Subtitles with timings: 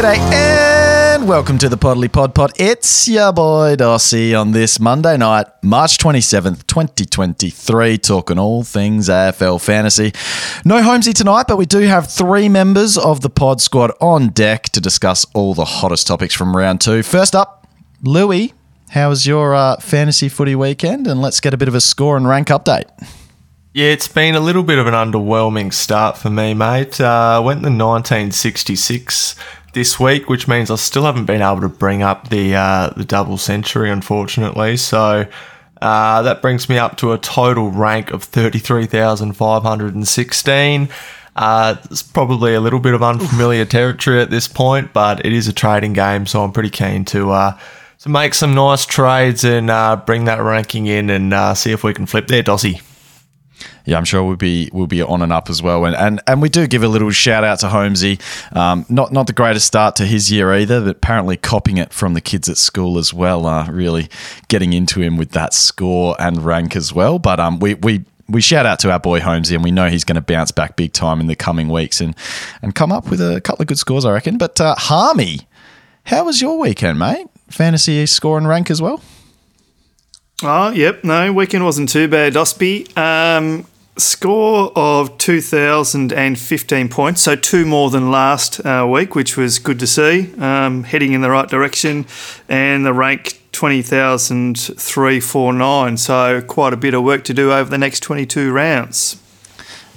[0.00, 2.52] G'day and welcome to the Podly Pod Pod.
[2.56, 9.60] It's your boy Dossie on this Monday night, March 27th, 2023, talking all things AFL
[9.60, 10.12] fantasy.
[10.64, 14.70] No Holmesy tonight, but we do have three members of the pod squad on deck
[14.70, 17.02] to discuss all the hottest topics from round two.
[17.02, 17.66] First up,
[18.02, 18.54] Louis,
[18.88, 21.06] how was your uh, fantasy footy weekend?
[21.06, 22.86] And let's get a bit of a score and rank update.
[23.72, 27.00] Yeah, it's been a little bit of an underwhelming start for me, mate.
[27.00, 29.36] Uh, went the 1966
[29.72, 33.04] this week, which means I still haven't been able to bring up the uh, the
[33.04, 34.76] double century, unfortunately.
[34.76, 35.26] So
[35.80, 40.88] uh, that brings me up to a total rank of 33,516.
[41.36, 45.48] Uh, it's probably a little bit of unfamiliar territory at this point, but it is
[45.48, 47.56] a trading game, so I'm pretty keen to uh,
[48.00, 51.84] to make some nice trades and uh, bring that ranking in and uh, see if
[51.84, 52.82] we can flip there, Dossie
[53.84, 55.84] yeah, I'm sure we'll be we'll be on and up as well.
[55.84, 58.18] And and, and we do give a little shout out to Holmesy.
[58.52, 62.14] Um, not not the greatest start to his year either, but apparently copying it from
[62.14, 63.46] the kids at school as well.
[63.46, 64.08] Uh, really
[64.48, 67.18] getting into him with that score and rank as well.
[67.18, 70.04] But um, we we we shout out to our boy Holmesy, and we know he's
[70.04, 72.14] going to bounce back big time in the coming weeks and
[72.62, 74.38] and come up with a couple of good scores, I reckon.
[74.38, 75.40] But uh, Harmy,
[76.04, 77.26] how was your weekend, mate?
[77.48, 79.02] Fantasy score and rank as well.
[80.42, 81.04] Oh, yep.
[81.04, 82.86] No, weekend wasn't too bad, Osby.
[82.96, 83.66] Um,
[83.98, 89.86] score of 2,015 points, so two more than last uh, week, which was good to
[89.86, 90.32] see.
[90.38, 92.06] Um, heading in the right direction,
[92.48, 95.96] and the rank 20,349.
[95.98, 99.20] So quite a bit of work to do over the next 22 rounds.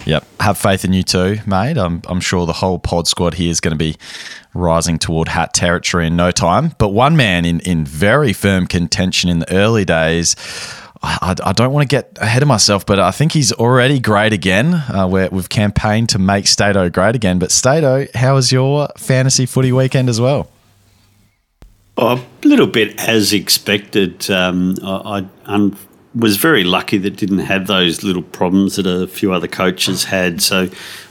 [0.05, 0.25] Yep.
[0.41, 1.77] Have faith in you too, mate.
[1.77, 3.95] I'm, I'm sure the whole pod squad here is going to be
[4.53, 6.73] rising toward hat territory in no time.
[6.77, 10.35] But one man in, in very firm contention in the early days.
[11.01, 14.31] I, I don't want to get ahead of myself, but I think he's already great
[14.31, 14.73] again.
[14.73, 17.40] Uh, where we've campaigned to make Stato great again.
[17.40, 20.50] But Stato, how was your fantasy footy weekend as well?
[21.97, 24.29] Oh, a little bit as expected.
[24.31, 25.72] Um, I, I
[26.16, 30.41] was very lucky that didn't have those little problems that a few other coaches had.
[30.41, 30.69] So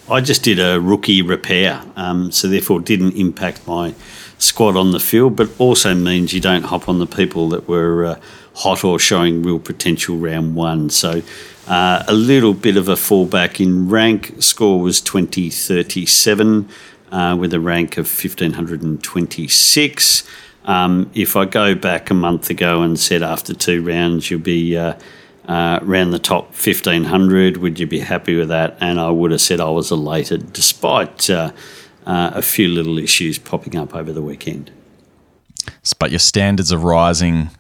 [0.09, 3.95] I just did a rookie repair, um, so therefore didn't impact my
[4.39, 8.05] squad on the field, but also means you don't hop on the people that were
[8.05, 8.19] uh,
[8.57, 10.91] hot or showing real potential round one.
[10.91, 11.23] So
[11.67, 14.43] uh, a little bit of a fallback in rank.
[14.43, 16.69] Score was 2037
[17.11, 20.25] uh, with a rank of 1526.
[20.65, 24.77] Um, if I go back a month ago and said after two rounds you'll be
[24.77, 24.95] uh,
[25.49, 28.77] uh, around the top 1500, would you be happy with that?
[28.81, 31.53] And I would have said I was elated, despite uh,
[32.07, 34.71] uh a few little issues popping up over the weekend.
[35.99, 37.51] But your standards are rising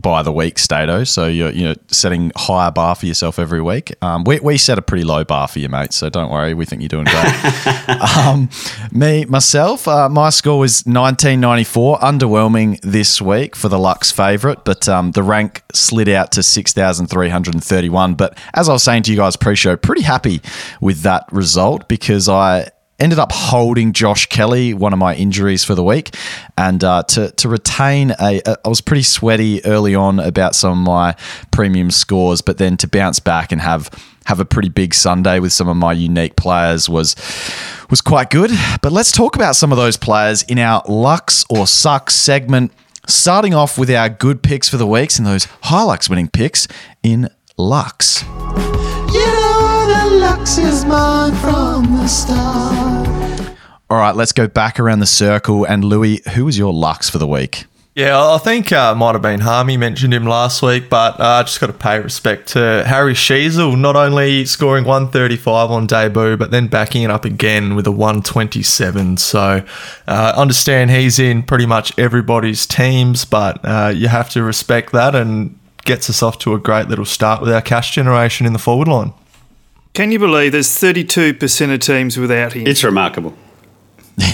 [0.00, 1.04] by the week, Stato.
[1.04, 3.94] So you're you know setting higher bar for yourself every week.
[4.02, 5.92] Um, we, we set a pretty low bar for you, mate.
[5.92, 6.54] So don't worry.
[6.54, 7.88] We think you're doing great.
[8.16, 8.50] um,
[8.92, 14.88] me myself, uh, my score was 1994, underwhelming this week for the Lux favourite, but
[14.88, 18.14] um, the rank slid out to 6,331.
[18.14, 20.42] But as I was saying to you guys pre-show, pretty happy
[20.80, 25.74] with that result because I ended up holding Josh Kelly, one of my injuries for
[25.74, 26.14] the week,
[26.56, 30.72] and uh, to to retain a, a, I was pretty sweaty early on about some
[30.72, 31.16] of my
[31.50, 33.90] premium scores, but then to bounce back and have
[34.26, 37.14] have a pretty big Sunday with some of my unique players was
[37.90, 38.50] was quite good.
[38.82, 42.72] But let's talk about some of those players in our Lux or Sucks segment.
[43.08, 46.66] Starting off with our good picks for the weeks and those Hilux winning picks
[47.04, 48.24] in Lux.
[50.26, 53.56] Lux is mine from the start.
[53.88, 55.64] All right, let's go back around the circle.
[55.64, 57.66] And Louis, who was your Lux for the week?
[57.94, 61.44] Yeah, I think uh, might have been Harmy mentioned him last week, but I uh,
[61.44, 66.50] just got to pay respect to Harry Sheezel, not only scoring 135 on debut, but
[66.50, 69.18] then backing it up again with a 127.
[69.18, 69.64] So
[70.08, 75.14] uh, understand he's in pretty much everybody's teams, but uh, you have to respect that
[75.14, 78.58] and gets us off to a great little start with our cash generation in the
[78.58, 79.12] forward line.
[79.96, 82.66] Can you believe there's 32% of teams without him?
[82.66, 83.32] It's remarkable.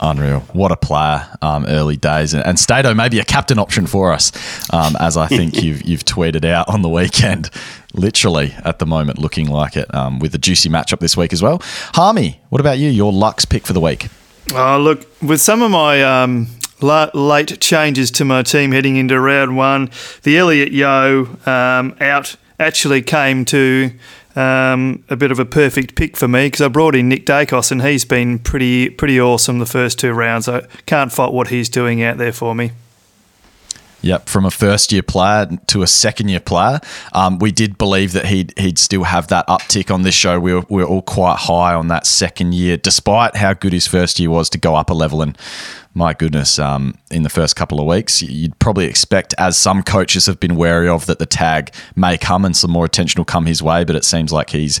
[0.00, 0.38] Unreal.
[0.52, 2.32] What a player, um, early days.
[2.32, 4.30] And, and Stato, maybe a captain option for us,
[4.72, 7.50] um, as I think you've, you've tweeted out on the weekend.
[7.92, 11.42] Literally, at the moment, looking like it um, with a juicy matchup this week as
[11.42, 11.60] well.
[11.94, 12.88] Harmy, what about you?
[12.88, 14.06] Your Lux pick for the week?
[14.54, 16.46] Oh, look, with some of my um,
[16.80, 19.90] late changes to my team heading into round one,
[20.22, 23.90] the Elliot Yeo um, out actually came to
[24.36, 27.72] um, a bit of a perfect pick for me because I brought in Nick Daicos
[27.72, 30.48] and he's been pretty pretty awesome the first two rounds.
[30.48, 32.72] I can't fault what he's doing out there for me.
[34.02, 36.80] Yep, from a first year player to a second year player,
[37.12, 40.40] um, we did believe that he'd he'd still have that uptick on this show.
[40.40, 43.86] We were, we were all quite high on that second year, despite how good his
[43.86, 45.20] first year was to go up a level.
[45.20, 45.36] And
[45.92, 50.26] my goodness, um, in the first couple of weeks, you'd probably expect, as some coaches
[50.26, 53.46] have been wary of, that the tag may come and some more attention will come
[53.46, 53.84] his way.
[53.84, 54.80] But it seems like he's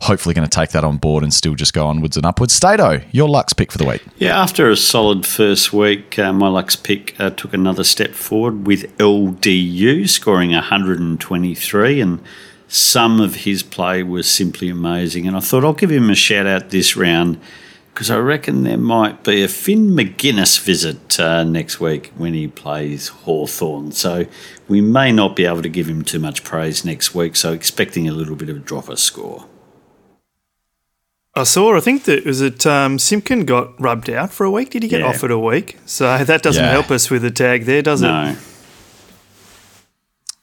[0.00, 2.52] hopefully going to take that on board and still just go onwards and upwards.
[2.52, 4.02] Stato, your Lux pick for the week.
[4.16, 8.66] Yeah, after a solid first week, uh, my Lux pick uh, took another step forward
[8.66, 12.20] with LDU scoring 123 and
[12.68, 15.26] some of his play was simply amazing.
[15.26, 17.40] And I thought I'll give him a shout out this round
[17.98, 22.46] because I reckon there might be a Finn Maginness visit uh, next week when he
[22.46, 23.90] plays Hawthorn.
[23.90, 24.24] So
[24.68, 27.34] we may not be able to give him too much praise next week.
[27.34, 29.46] So expecting a little bit of a drop of score.
[31.34, 31.76] I saw.
[31.76, 32.64] I think that was it.
[32.68, 34.70] Um, Simpkin got rubbed out for a week.
[34.70, 35.06] Did he get Yeah.
[35.08, 35.76] offered a week?
[35.84, 36.70] So that doesn't Yeah.
[36.70, 38.26] help us with the tag there, does No.
[38.28, 38.38] it?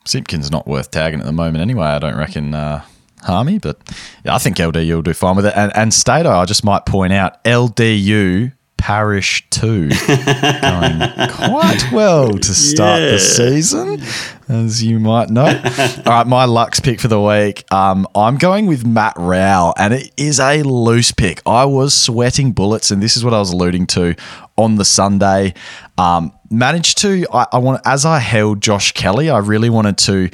[0.04, 1.86] Simpkin's not worth tagging at the moment anyway.
[1.88, 2.84] I don't reckon uh,
[3.26, 3.78] Harmy, but
[4.24, 5.54] yeah, I think LDU will do fine with it.
[5.56, 11.00] And, and Stato, I just might point out LDU Parish 2 going
[11.32, 14.00] quite well to start the season,
[14.48, 15.46] as you might know.
[16.06, 17.66] All right, my Lux pick for the week.
[17.74, 21.42] Um, I'm going with Matt Rowell, and it is a loose pick.
[21.48, 24.16] I was sweating bullets, and this is what I was alluding to
[24.56, 25.56] on the Sunday.
[25.98, 30.30] Um, managed to, I, I want, as I held Josh Kelly, I really wanted to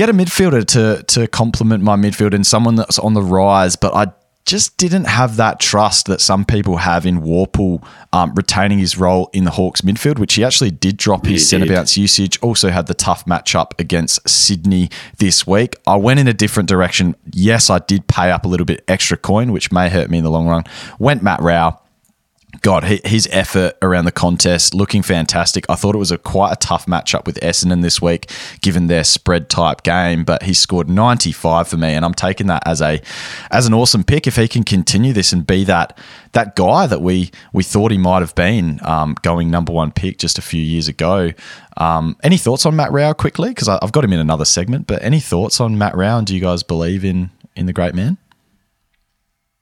[0.00, 3.92] get a midfielder to to complement my midfield and someone that's on the rise, but
[3.92, 4.10] I
[4.46, 9.28] just didn't have that trust that some people have in Worpel um, retaining his role
[9.34, 12.38] in the Hawks midfield, which he actually did drop his centre bounce usage.
[12.40, 14.88] Also had the tough matchup against Sydney
[15.18, 15.76] this week.
[15.86, 17.14] I went in a different direction.
[17.34, 20.24] Yes, I did pay up a little bit extra coin, which may hurt me in
[20.24, 20.64] the long run.
[20.98, 21.78] Went Matt Rowell.
[22.62, 25.64] God, his effort around the contest looking fantastic.
[25.68, 28.30] I thought it was a quite a tough matchup with Essendon this week,
[28.60, 30.24] given their spread type game.
[30.24, 33.00] But he scored 95 for me, and I'm taking that as a
[33.50, 35.96] as an awesome pick if he can continue this and be that
[36.32, 40.18] that guy that we we thought he might have been um, going number one pick
[40.18, 41.32] just a few years ago.
[41.76, 43.50] Um, any thoughts on Matt Rowell quickly?
[43.50, 44.86] Because I've got him in another segment.
[44.86, 46.18] But any thoughts on Matt Rowell?
[46.18, 48.18] And do you guys believe in in the great man?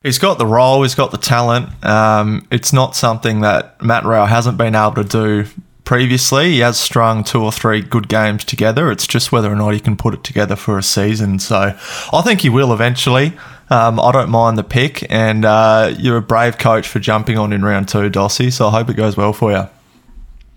[0.03, 1.85] He's got the role, he's got the talent.
[1.85, 5.47] Um, it's not something that Matt Rowell hasn't been able to do
[5.83, 6.53] previously.
[6.53, 8.93] He has strung two or three good games together.
[8.93, 11.41] It's just whether or not he can put it together for a season.
[11.41, 11.77] So
[12.13, 13.33] I think he will eventually.
[13.71, 17.53] Um, I don't mind the pick, and uh, you're a brave coach for jumping on
[17.53, 18.53] in round two, Dossie.
[18.53, 19.69] So I hope it goes well for you.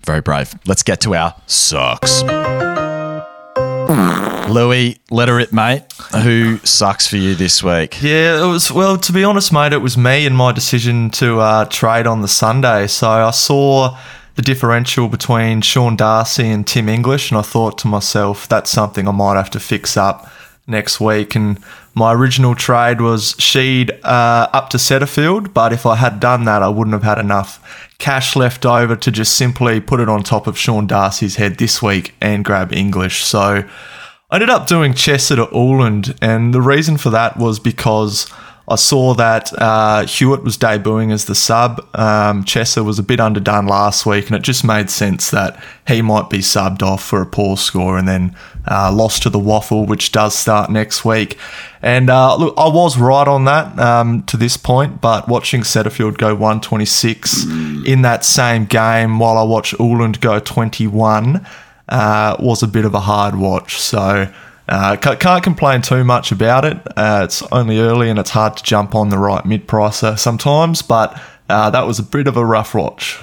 [0.05, 0.53] Very brave.
[0.67, 2.23] Let's get to our sucks.
[4.49, 5.83] Louis, let her rip, mate.
[6.23, 8.01] Who sucks for you this week?
[8.01, 8.71] Yeah, it was.
[8.71, 12.21] Well, to be honest, mate, it was me and my decision to uh, trade on
[12.21, 12.88] the Sunday.
[12.88, 13.97] So I saw
[14.35, 19.07] the differential between Sean Darcy and Tim English, and I thought to myself, that's something
[19.07, 20.31] I might have to fix up
[20.67, 21.35] next week.
[21.35, 21.59] And
[21.93, 26.63] my original trade was Sheed uh, up to Setterfield, but if I had done that,
[26.63, 30.48] I wouldn't have had enough cash left over to just simply put it on top
[30.48, 33.24] of Sean Darcy's head this week and grab English.
[33.24, 33.63] So
[34.31, 38.27] I ended up doing Chesser to Uwland, and the reason for that was because
[38.67, 41.79] I saw that uh, Hewitt was debuting as the sub.
[41.93, 46.01] Um, Chesser was a bit underdone last week, and it just made sense that he
[46.01, 48.36] might be subbed off for a poor score and then
[48.69, 51.38] uh, lost to the Waffle, which does start next week.
[51.81, 56.17] And uh, look, I was right on that um, to this point, but watching Setterfield
[56.17, 57.45] go 126
[57.86, 61.45] in that same game while I watch Uwland go 21
[61.89, 63.79] uh, was a bit of a hard watch.
[63.79, 64.31] So
[64.71, 66.77] uh, can't complain too much about it.
[66.95, 70.81] Uh, it's only early and it's hard to jump on the right mid pricer sometimes,
[70.81, 73.19] but uh, that was a bit of a rough watch.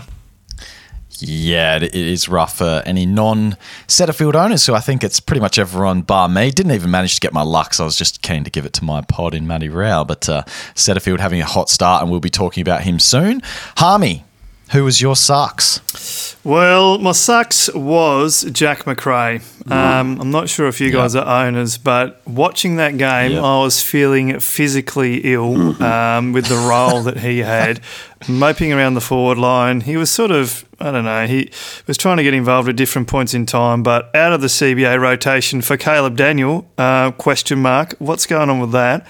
[1.20, 5.58] Yeah, it is rough for any non Setterfield owners who I think it's pretty much
[5.58, 6.50] everyone bar me.
[6.50, 8.74] Didn't even manage to get my luck, so I was just keen to give it
[8.74, 10.04] to my pod in Matty Rowell.
[10.04, 10.42] But uh,
[10.74, 13.40] Setterfield having a hot start, and we'll be talking about him soon.
[13.78, 14.24] Harmy,
[14.72, 16.36] who was your sucks?
[16.44, 19.40] Well, my sucks was Jack Macrae.
[19.70, 23.42] Um, I'm not sure if you guys are owners, but watching that game, Yeah.
[23.42, 27.80] I was feeling physically ill um, with the role that he had,
[28.28, 29.82] moping around the forward line.
[29.82, 31.50] He was sort of, I don't know, he
[31.86, 34.98] was trying to get involved at different points in time, but out of the CBA
[35.00, 39.06] rotation for Caleb Daniel, uh, question mark, what's going on with that?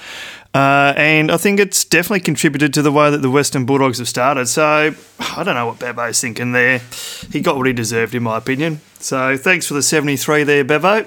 [0.55, 4.09] Uh, and I think it's definitely contributed to the way that the Western Bulldogs have
[4.09, 4.47] started.
[4.47, 6.81] So I don't know what Bevo's thinking there.
[7.31, 8.81] He got what he deserved, in my opinion.
[8.99, 11.07] So thanks for the 73 there, Bevo.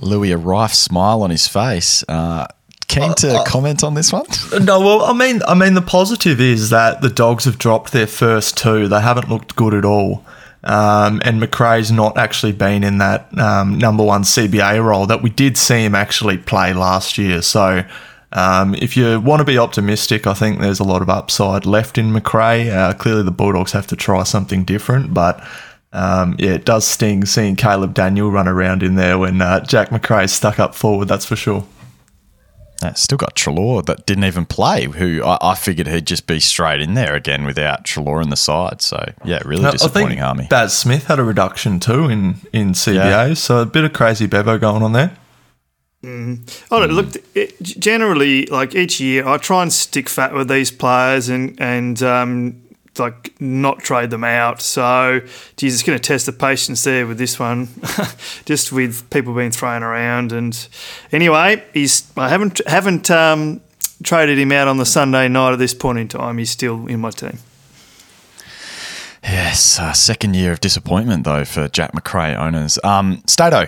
[0.00, 2.04] Louis, a rife smile on his face.
[2.08, 2.46] Uh,
[2.88, 4.26] keen to comment on this one?
[4.60, 8.06] No, well, I mean, I mean, the positive is that the dogs have dropped their
[8.06, 8.88] first two.
[8.88, 10.24] They haven't looked good at all.
[10.64, 15.30] Um, and Macrae's not actually been in that um, number one CBA role that we
[15.30, 17.40] did see him actually play last year.
[17.40, 17.84] So
[18.36, 21.96] um, if you want to be optimistic, I think there's a lot of upside left
[21.96, 22.68] in Macrae.
[22.68, 25.42] Uh, clearly, the Bulldogs have to try something different, but
[25.94, 29.88] um, yeah, it does sting seeing Caleb Daniel run around in there when uh, Jack
[29.88, 31.66] Macrae's stuck up forward, that's for sure.
[32.82, 36.38] Yeah, still got Treloar that didn't even play, who I, I, figured he'd just be
[36.38, 38.82] straight in there again without Treloar in the side.
[38.82, 40.46] So, yeah, really now, disappointing, I Harmy.
[40.50, 43.32] Baz Smith had a reduction too in, in CBA, yeah.
[43.32, 45.16] so a bit of crazy bevo going on there.
[46.02, 46.64] Mm.
[46.70, 51.28] Oh, look, it, generally, like each year, I try and stick fat with these players
[51.28, 52.62] and, and um,
[52.98, 54.60] like not trade them out.
[54.60, 55.20] So,
[55.56, 57.68] geez, it's going to test the patience there with this one,
[58.44, 60.32] just with people being thrown around.
[60.32, 60.68] And
[61.12, 63.60] anyway, he's I haven't haven't um,
[64.02, 66.38] traded him out on the Sunday night at this point in time.
[66.38, 67.38] He's still in my team.
[69.22, 72.78] Yes, uh, second year of disappointment though for Jack Macrae owners.
[72.84, 73.66] Um, Stato,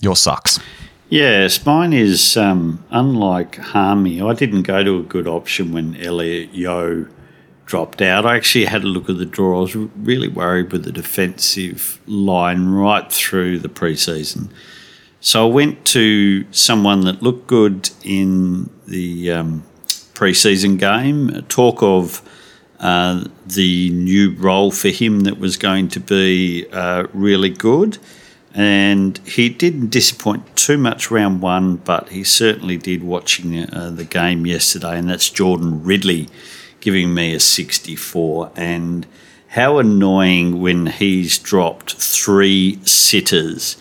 [0.00, 0.58] your sucks.
[1.08, 4.20] Yes, mine is um, unlike Harmy.
[4.20, 7.06] I didn't go to a good option when Elliot Yeo
[7.64, 8.26] dropped out.
[8.26, 9.58] I actually had a look at the draw.
[9.58, 14.50] I was really worried with the defensive line right through the preseason.
[15.20, 19.62] So I went to someone that looked good in the um,
[20.14, 21.44] preseason game.
[21.48, 22.20] Talk of
[22.80, 27.98] uh, the new role for him that was going to be uh, really good.
[28.56, 34.04] And he didn't disappoint too much round one, but he certainly did watching uh, the
[34.04, 36.28] game yesterday, and that's Jordan Ridley
[36.80, 38.50] giving me a 64.
[38.56, 39.06] And
[39.48, 43.76] how annoying when he's dropped three sitters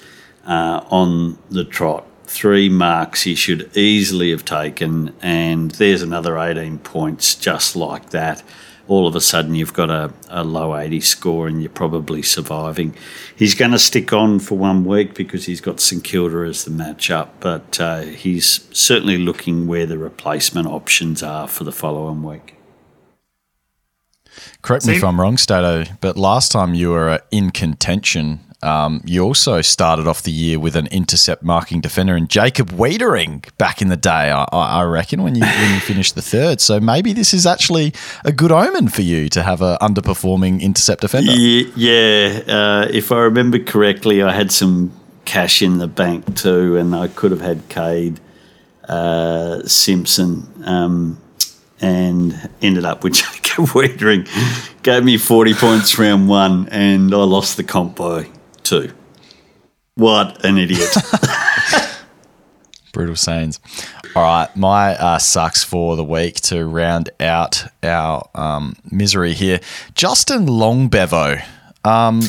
[0.46, 2.05] uh, on the trot.
[2.25, 8.44] Three marks he should easily have taken, and there's another 18 points just like that.
[8.88, 12.96] All of a sudden, you've got a, a low 80 score and you're probably surviving.
[13.36, 16.72] He's going to stick on for one week because he's got St Kilda as the
[16.72, 22.56] matchup, but uh, he's certainly looking where the replacement options are for the following week.
[24.62, 29.02] Correct me if I'm wrong, Stato, but last time you were uh, in contention, um,
[29.06, 33.82] you also started off the year with an intercept marking defender and Jacob Weitering back
[33.82, 36.62] in the day, I, I reckon, when you, when you finished the third.
[36.62, 37.94] So maybe this is actually
[38.24, 41.32] a good omen for you to have an underperforming intercept defender.
[41.32, 42.42] Yeah.
[42.48, 44.92] Uh, if I remember correctly, I had some
[45.26, 48.18] cash in the bank too, and I could have had Kade
[48.88, 50.48] uh, Simpson.
[50.66, 51.22] Um,
[51.82, 54.28] and ended up with Jacob Weitering.
[54.82, 58.30] Gave me 40 points round one, and I lost the comp by
[58.65, 58.93] two.
[59.95, 60.89] What an idiot.
[62.93, 63.60] Brutal scenes.
[64.15, 69.60] All right, my uh, sucks for the week to round out our um, misery here.
[69.93, 71.43] Justin Longbevo.
[71.84, 72.22] Um,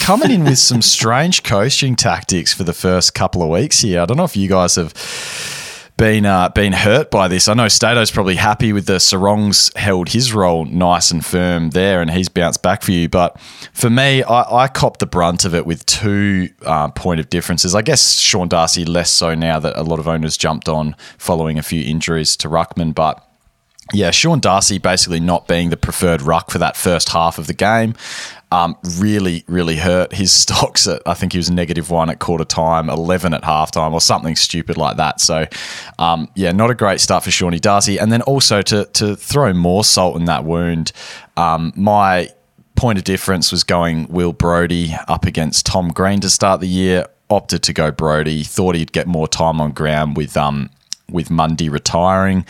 [0.00, 4.00] coming in with some strange coaching tactics for the first couple of weeks here.
[4.00, 4.92] I don't know if you guys have
[6.02, 7.46] been uh, been hurt by this.
[7.46, 12.02] I know Stato's probably happy with the Serongs held his role nice and firm there,
[12.02, 13.08] and he's bounced back for you.
[13.08, 13.38] But
[13.72, 17.76] for me, I, I copped the brunt of it with two uh, point of differences.
[17.76, 21.56] I guess Sean Darcy less so now that a lot of owners jumped on following
[21.56, 23.24] a few injuries to Ruckman, but
[23.92, 27.54] yeah, Sean Darcy basically not being the preferred ruck for that first half of the
[27.54, 27.94] game.
[28.52, 30.86] Um, really, really hurt his stocks.
[30.86, 34.36] At, I think he was negative one at quarter time, 11 at halftime, or something
[34.36, 35.20] stupid like that.
[35.20, 35.46] So,
[35.98, 37.98] um, yeah, not a great start for Shawnee Darcy.
[37.98, 40.92] And then also to, to throw more salt in that wound,
[41.38, 42.28] um, my
[42.76, 47.06] point of difference was going Will Brodie up against Tom Green to start the year.
[47.30, 48.42] Opted to go Brodie.
[48.42, 50.68] Thought he'd get more time on ground with um,
[51.08, 52.44] with Mundy retiring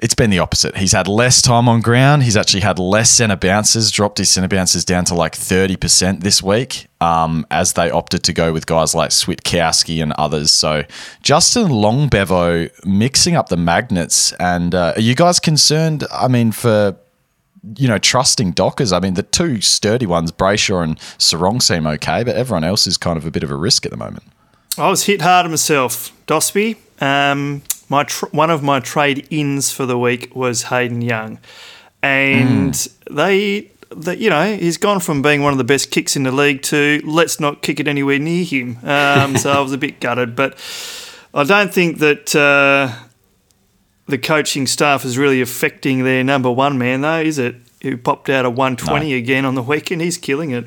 [0.00, 0.76] it's been the opposite.
[0.78, 2.22] He's had less time on ground.
[2.22, 6.42] He's actually had less centre bounces, dropped his centre bounces down to like 30% this
[6.42, 10.52] week um, as they opted to go with guys like Switkowski and others.
[10.52, 10.84] So
[11.22, 14.32] Justin Longbevo mixing up the magnets.
[14.40, 16.04] And uh, are you guys concerned?
[16.10, 16.96] I mean, for
[17.76, 18.92] you know, trusting Dockers.
[18.92, 22.96] I mean, the two sturdy ones, Brayshaw and Serong, seem okay, but everyone else is
[22.96, 24.24] kind of a bit of a risk at the moment.
[24.78, 26.78] I was hit hard myself, Dosby.
[27.02, 31.38] Um, my tr- one of my trade ins for the week was Hayden Young,
[32.02, 33.14] and mm.
[33.14, 33.70] they.
[33.92, 36.62] That you know, he's gone from being one of the best kicks in the league
[36.62, 38.78] to let's not kick it anywhere near him.
[38.84, 40.56] Um, so I was a bit gutted, but
[41.34, 42.94] I don't think that uh,
[44.06, 47.56] the coaching staff is really affecting their number one man, though, is it?
[47.82, 49.16] Who popped out a 120 no.
[49.16, 50.02] again on the weekend?
[50.02, 50.66] He's killing it.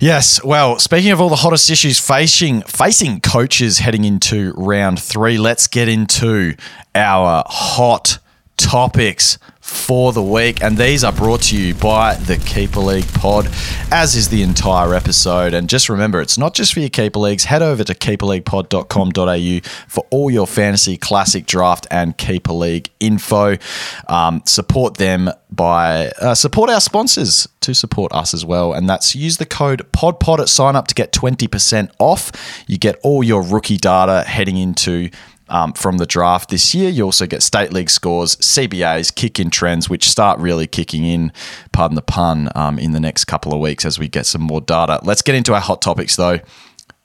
[0.00, 0.42] Yes.
[0.44, 5.66] Well, speaking of all the hottest issues facing facing coaches heading into round three, let's
[5.66, 6.54] get into
[6.94, 8.18] our hot
[8.56, 13.46] topics for the week, and these are brought to you by the Keeper League Pod,
[13.90, 15.52] as is the entire episode.
[15.52, 17.44] And just remember, it's not just for your Keeper Leagues.
[17.44, 23.56] Head over to keeperleaguepod.com.au for all your fantasy, classic draft, and Keeper League info.
[24.08, 29.14] Um, support them by uh, support our sponsors to support us as well, and that's
[29.14, 32.32] use the code PODPOD at sign up to get twenty percent off.
[32.66, 35.10] You get all your rookie data heading into
[35.48, 36.90] um, from the draft this year.
[36.90, 41.32] You also get state league scores, CBAs, kick in trends, which start really kicking in,
[41.72, 44.60] pardon the pun, um, in the next couple of weeks as we get some more
[44.60, 45.00] data.
[45.02, 46.40] Let's get into our hot topics though.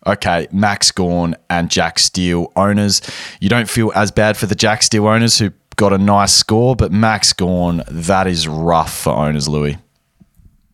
[0.05, 3.01] Okay, Max Gawn and Jack Steele owners.
[3.39, 6.75] You don't feel as bad for the Jack Steele owners who got a nice score,
[6.75, 9.77] but Max Gawn, that is rough for owners, Louis.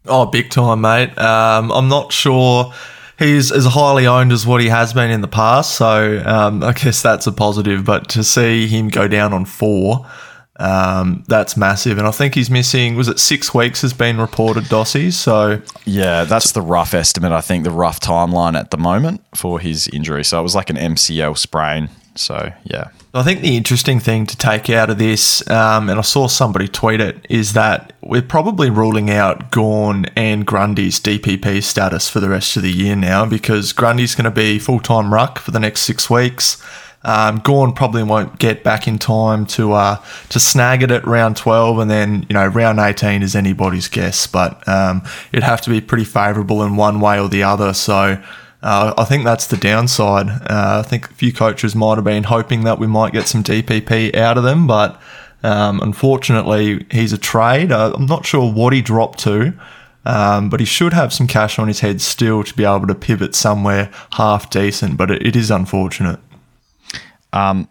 [0.05, 1.15] Oh, big time, mate.
[1.19, 2.73] Um, I'm not sure
[3.19, 5.75] he's as highly owned as what he has been in the past.
[5.75, 7.83] So um, I guess that's a positive.
[7.83, 10.07] But to see him go down on four,
[10.59, 11.97] um, that's massive.
[11.97, 15.11] And I think he's missing, was it six weeks has been reported, Dossie?
[15.11, 17.31] So yeah, that's the rough estimate.
[17.31, 20.23] I think the rough timeline at the moment for his injury.
[20.23, 21.89] So it was like an MCL sprain.
[22.15, 22.89] So yeah.
[23.11, 26.67] I think the interesting thing to take out of this, um, and I saw somebody
[26.67, 32.29] tweet it, is that we're probably ruling out Gawn and Grundy's DPP status for the
[32.29, 35.59] rest of the year now because Grundy's going to be full time ruck for the
[35.59, 36.61] next six weeks.
[37.01, 41.35] Um, Gawn probably won't get back in time to uh, to snag it at round
[41.35, 45.01] 12, and then you know round 18 is anybody's guess, but um,
[45.31, 47.73] it'd have to be pretty favourable in one way or the other.
[47.73, 48.21] So
[48.61, 50.27] uh, I think that's the downside.
[50.29, 53.43] Uh, I think a few coaches might have been hoping that we might get some
[53.43, 55.01] DPP out of them, but
[55.43, 57.71] um, unfortunately, he's a trade.
[57.71, 59.53] Uh, I'm not sure what he dropped to,
[60.05, 62.95] um, but he should have some cash on his head still to be able to
[62.95, 64.97] pivot somewhere half decent.
[64.97, 66.19] But it, it is unfortunate.
[67.31, 67.69] Um,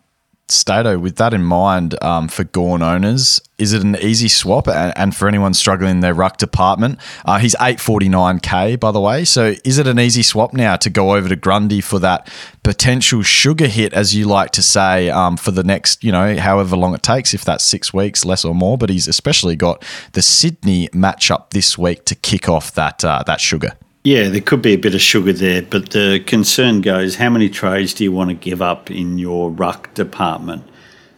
[0.50, 4.68] Stato, with that in mind, um, for Gawn owners, is it an easy swap?
[4.68, 8.76] And, and for anyone struggling in their ruck department, uh, he's eight forty nine k
[8.76, 9.24] by the way.
[9.24, 12.30] So is it an easy swap now to go over to Grundy for that
[12.62, 16.76] potential sugar hit, as you like to say, um, for the next you know however
[16.76, 18.78] long it takes, if that's six weeks, less or more.
[18.78, 23.40] But he's especially got the Sydney matchup this week to kick off that uh, that
[23.40, 23.76] sugar.
[24.04, 27.48] Yeah, there could be a bit of sugar there, but the concern goes how many
[27.48, 30.62] trades do you want to give up in your ruck department?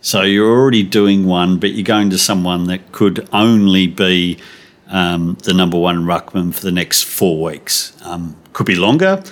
[0.00, 4.38] So you're already doing one, but you're going to someone that could only be
[4.88, 7.94] um, the number one ruckman for the next four weeks.
[8.02, 9.22] Um, could be longer,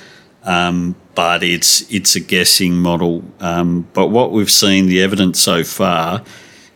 [0.45, 3.25] um, but it's it's a guessing model.
[3.41, 6.23] Um, but what we've seen, the evidence so far,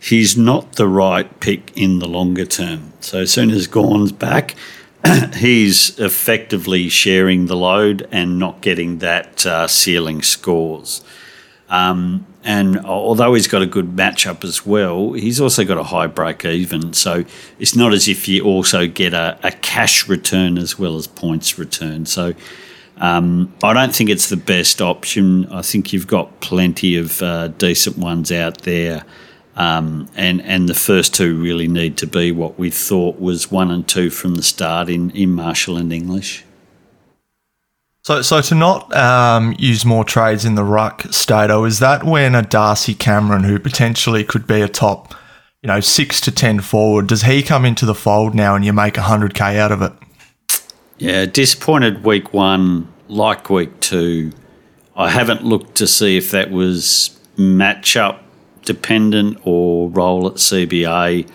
[0.01, 2.93] he's not the right pick in the longer term.
[2.99, 4.55] So as soon as Gawn's back,
[5.35, 11.03] he's effectively sharing the load and not getting that uh, ceiling scores.
[11.69, 16.07] Um, and although he's got a good matchup as well, he's also got a high
[16.07, 16.93] break even.
[16.93, 17.23] So
[17.57, 21.57] it's not as if you also get a, a cash return as well as points
[21.57, 22.05] return.
[22.05, 22.33] So
[22.97, 25.45] um, I don't think it's the best option.
[25.47, 29.05] I think you've got plenty of uh, decent ones out there.
[29.55, 33.69] Um, and and the first two really need to be what we thought was one
[33.69, 36.43] and two from the start in, in Marshall and English.
[38.01, 42.35] So, so to not um, use more trades in the ruck, Stato, is that when
[42.35, 45.15] a Darcy Cameron, who potentially could be a top,
[45.61, 48.73] you know, six to ten forward, does he come into the fold now and you
[48.73, 49.93] make hundred k out of it?
[50.97, 54.31] Yeah, disappointed week one, like week two.
[54.95, 58.19] I haven't looked to see if that was matchup
[58.65, 61.29] dependent or role at CBA,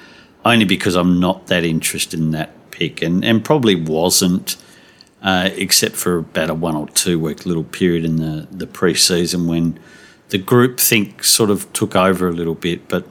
[0.45, 4.57] only because I'm not that interested in that pick, and and probably wasn't.
[5.21, 8.95] Uh, except for about a one or two week little period in the, the pre
[8.95, 9.77] season when
[10.29, 12.89] the group think sort of took over a little bit.
[12.89, 13.07] But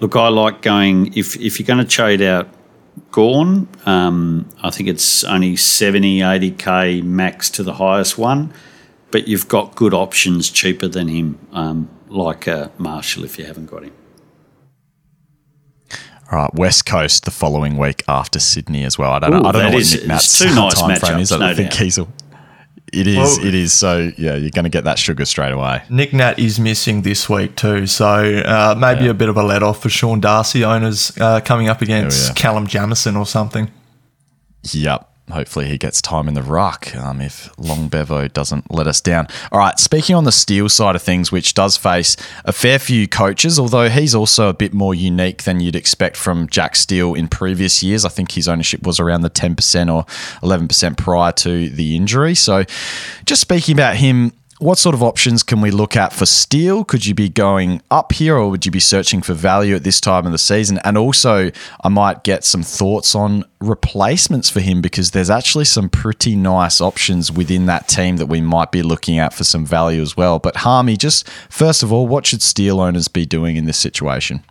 [0.00, 2.48] look, I like going, if, if you're going to trade out
[3.10, 8.52] Gawn, um, I think it's only 70, 80k max to the highest one,
[9.10, 13.66] but you've got good options cheaper than him, um, like uh, Marshall if you haven't
[13.66, 13.92] got him.
[16.30, 19.12] All right, West Coast the following week after Sydney as well.
[19.12, 19.40] I don't know.
[19.40, 21.30] Ooh, I don't know what is- Nick Nat's it's two nice time frame is.
[21.32, 21.78] I don't no think doubt.
[21.80, 21.98] he's.
[21.98, 22.06] A,
[22.92, 23.16] it is.
[23.16, 23.72] Well- it is.
[23.74, 25.82] So yeah, you're going to get that sugar straight away.
[25.90, 29.62] Nick Nat is missing this week too, so uh, maybe a bit of a let
[29.62, 32.34] off for Sean Darcy owners uh, coming up against.
[32.34, 33.70] Callum Jamieson or something.
[34.70, 35.11] Yep.
[35.30, 39.28] Hopefully he gets time in the ruck um, if Long Bevo doesn't let us down.
[39.50, 43.06] All right, speaking on the steel side of things, which does face a fair few
[43.06, 47.28] coaches, although he's also a bit more unique than you'd expect from Jack Steele in
[47.28, 48.04] previous years.
[48.04, 50.04] I think his ownership was around the 10% or
[50.42, 52.34] 11% prior to the injury.
[52.34, 52.64] So
[53.24, 54.32] just speaking about him,
[54.62, 56.84] what sort of options can we look at for Steele?
[56.84, 60.00] Could you be going up here or would you be searching for value at this
[60.00, 60.78] time of the season?
[60.84, 61.50] And also,
[61.82, 66.80] I might get some thoughts on replacements for him because there's actually some pretty nice
[66.80, 70.38] options within that team that we might be looking at for some value as well.
[70.38, 74.44] But Harmy, just first of all, what should Steele owners be doing in this situation?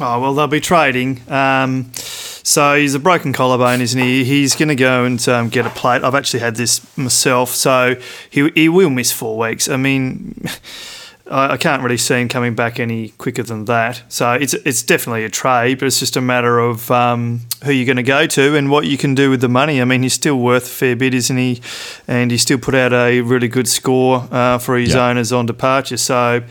[0.00, 1.20] Oh well, they'll be trading.
[1.30, 4.24] Um, so he's a broken collarbone, isn't he?
[4.24, 6.02] He's going to go and um, get a plate.
[6.02, 7.96] I've actually had this myself, so
[8.30, 9.68] he he will miss four weeks.
[9.68, 10.44] I mean.
[11.30, 14.02] I, I can't really see him coming back any quicker than that.
[14.08, 17.86] So it's it's definitely a trade, but it's just a matter of um, who you're
[17.86, 19.80] going to go to and what you can do with the money.
[19.80, 21.62] I mean, he's still worth a fair bit, isn't he?
[22.08, 25.06] And he still put out a really good score uh, for his Yeah.
[25.10, 25.96] owners on departure.
[25.96, 26.42] So,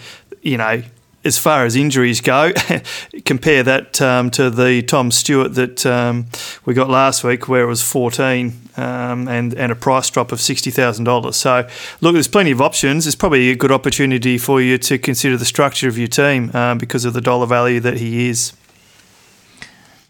[0.41, 0.81] you know,
[1.23, 2.51] as far as injuries go,
[3.25, 6.25] compare that um, to the Tom Stewart that um,
[6.65, 10.39] we got last week, where it was 14 um, and, and a price drop of
[10.39, 11.33] $60,000.
[11.33, 11.67] So,
[12.01, 13.05] look, there's plenty of options.
[13.05, 16.77] It's probably a good opportunity for you to consider the structure of your team um,
[16.77, 18.53] because of the dollar value that he is.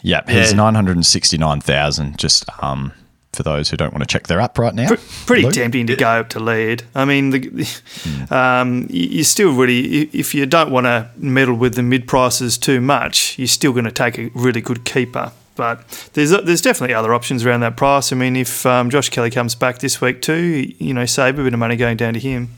[0.03, 0.57] Yep, he's Yeah.
[0.57, 2.93] 969,000 just um,
[3.33, 4.87] for those who don't want to check their app right now.
[4.87, 5.53] Pre- pretty Luke?
[5.53, 6.83] tempting to go up to lead.
[6.93, 11.55] I mean, the, the, um, you you still really, if you don't want to meddle
[11.55, 15.31] with the mid prices too much, you're still going to take a really good keeper.
[15.55, 18.11] But there's there's definitely other options around that price.
[18.11, 21.43] I mean, if um, Josh Kelly comes back this week too, you know, save a
[21.43, 22.49] bit of money going down to him.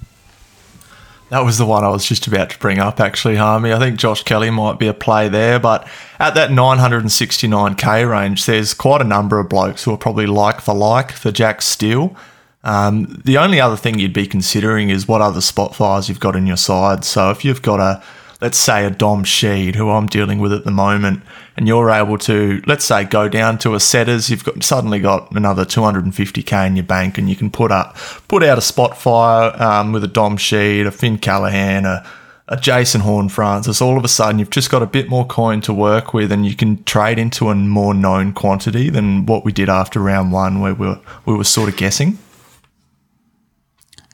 [1.34, 3.74] That was the one I was just about to bring up, actually, Harmy.
[3.74, 5.88] I think Josh Kelly might be a play there, but
[6.20, 10.76] at that 969k range, there's quite a number of blokes who are probably like for
[10.76, 12.16] like for Jack Steele.
[12.64, 16.36] Um, the only other thing you'd be considering is what other spot fires you've got
[16.36, 17.04] in your side.
[17.04, 18.04] So if you've got a,
[18.44, 21.24] let's say, a Dom Sheed, who I'm dealing with at the moment,
[21.56, 25.32] and you're able to, let's say, go down to a setters, you've got suddenly got
[25.32, 27.96] another 250k in your bank, and you can put up,
[28.28, 32.06] put out a spot fire um, with a Dom Sheed, a Finn Callaghan, a
[32.50, 35.74] a Jason Horne-Francis, all of a sudden you've just got a bit more coin to
[35.74, 39.70] work with and you can trade into a more known quantity than what we did
[39.70, 42.20] after round one where we were, we were sort of guessing.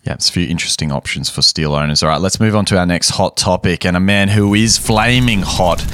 [0.10, 2.02] Yeah, it's a few interesting options for steel owners.
[2.02, 4.76] All right, let's move on to our next hot topic and a man who is
[4.76, 5.86] flaming hot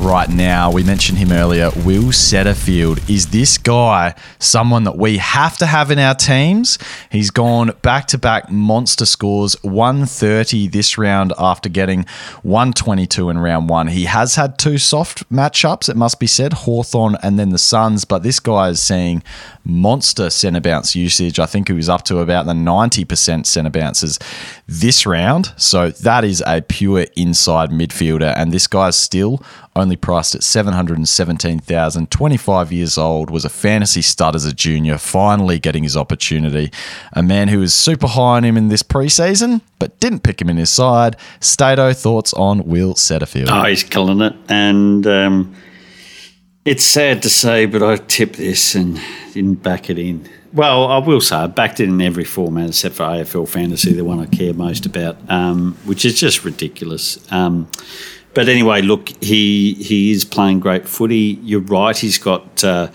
[0.00, 0.70] right now.
[0.70, 3.08] We mentioned him earlier, Will Setterfield.
[3.08, 6.78] Is this guy someone that we have to have in our teams?
[7.10, 12.04] He's gone back to back monster scores, 130 this round after getting
[12.42, 13.88] 122 in round one.
[13.88, 18.04] He has had two soft matchups, it must be said, Hawthorn and then the Suns,
[18.04, 19.22] but this guy is seeing
[19.64, 21.38] monster centre bounce usage.
[21.38, 24.18] I think he was up to about the 90% centre bounces
[24.66, 25.52] this round.
[25.56, 28.32] So that is a pure inside midfielder.
[28.36, 29.42] And this guy's still
[29.76, 35.58] only priced at 717,000, 25 years old, was a fantasy stud as a junior, finally
[35.58, 36.70] getting his opportunity.
[37.12, 40.48] A man who was super high on him in this preseason, but didn't pick him
[40.48, 41.16] in his side.
[41.40, 43.48] Stato, thoughts on Will Setterfield?
[43.50, 44.34] Oh, he's killing it.
[44.48, 45.54] And um,
[46.64, 49.00] it's sad to say, but I tipped this and
[49.32, 50.28] didn't back it in.
[50.52, 54.04] Well, I will say I backed it in every format except for AFL Fantasy, the
[54.04, 57.18] one I care most about, um, which is just ridiculous.
[57.32, 57.68] Um,
[58.34, 61.38] but anyway, look, he he is playing great footy.
[61.42, 62.90] You're right; he's got uh,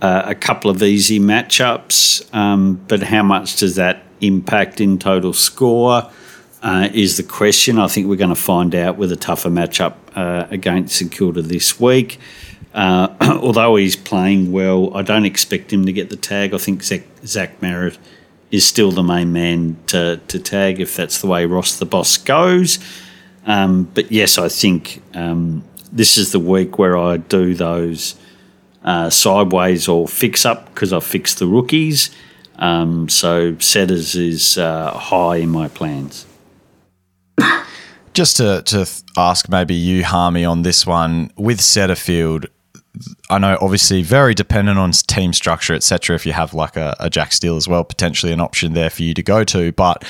[0.00, 5.32] uh, a couple of easy matchups, um, but how much does that impact in total
[5.32, 6.10] score?
[6.62, 7.78] uh, is the question.
[7.78, 11.42] I think we're going to find out with a tougher matchup uh, against St Kilda
[11.42, 12.18] this week.
[12.74, 13.08] Uh,
[13.42, 16.54] although he's playing well, I don't expect him to get the tag.
[16.54, 17.98] I think Zach, Zach Merrett
[18.50, 22.16] is still the main man to, to tag if that's the way Ross the boss
[22.16, 22.78] goes.
[23.46, 28.14] Um, but yes, I think um, this is the week where I do those
[28.84, 32.14] uh, sideways or fix up because I fixed the rookies.
[32.58, 36.26] Um, so setters is uh, high in my plans.
[38.14, 42.46] Just to, to ask maybe you, Harmy, on this one with Setterfield.
[43.30, 46.14] I know obviously very dependent on team structure, etc.
[46.14, 49.02] If you have like a, a Jack Steele as well, potentially an option there for
[49.02, 49.72] you to go to.
[49.72, 50.04] But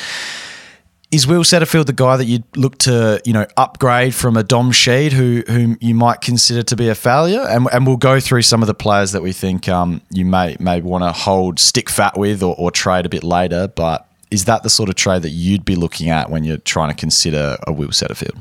[1.12, 4.72] is Will Setterfield the guy that you'd look to, you know, upgrade from a Dom
[4.72, 7.42] Sheed who whom you might consider to be a failure?
[7.42, 10.56] And, and we'll go through some of the players that we think um, you may
[10.58, 13.68] may want to hold stick fat with or, or trade a bit later.
[13.68, 16.88] But is that the sort of trade that you'd be looking at when you're trying
[16.88, 18.40] to consider a Will Setterfield?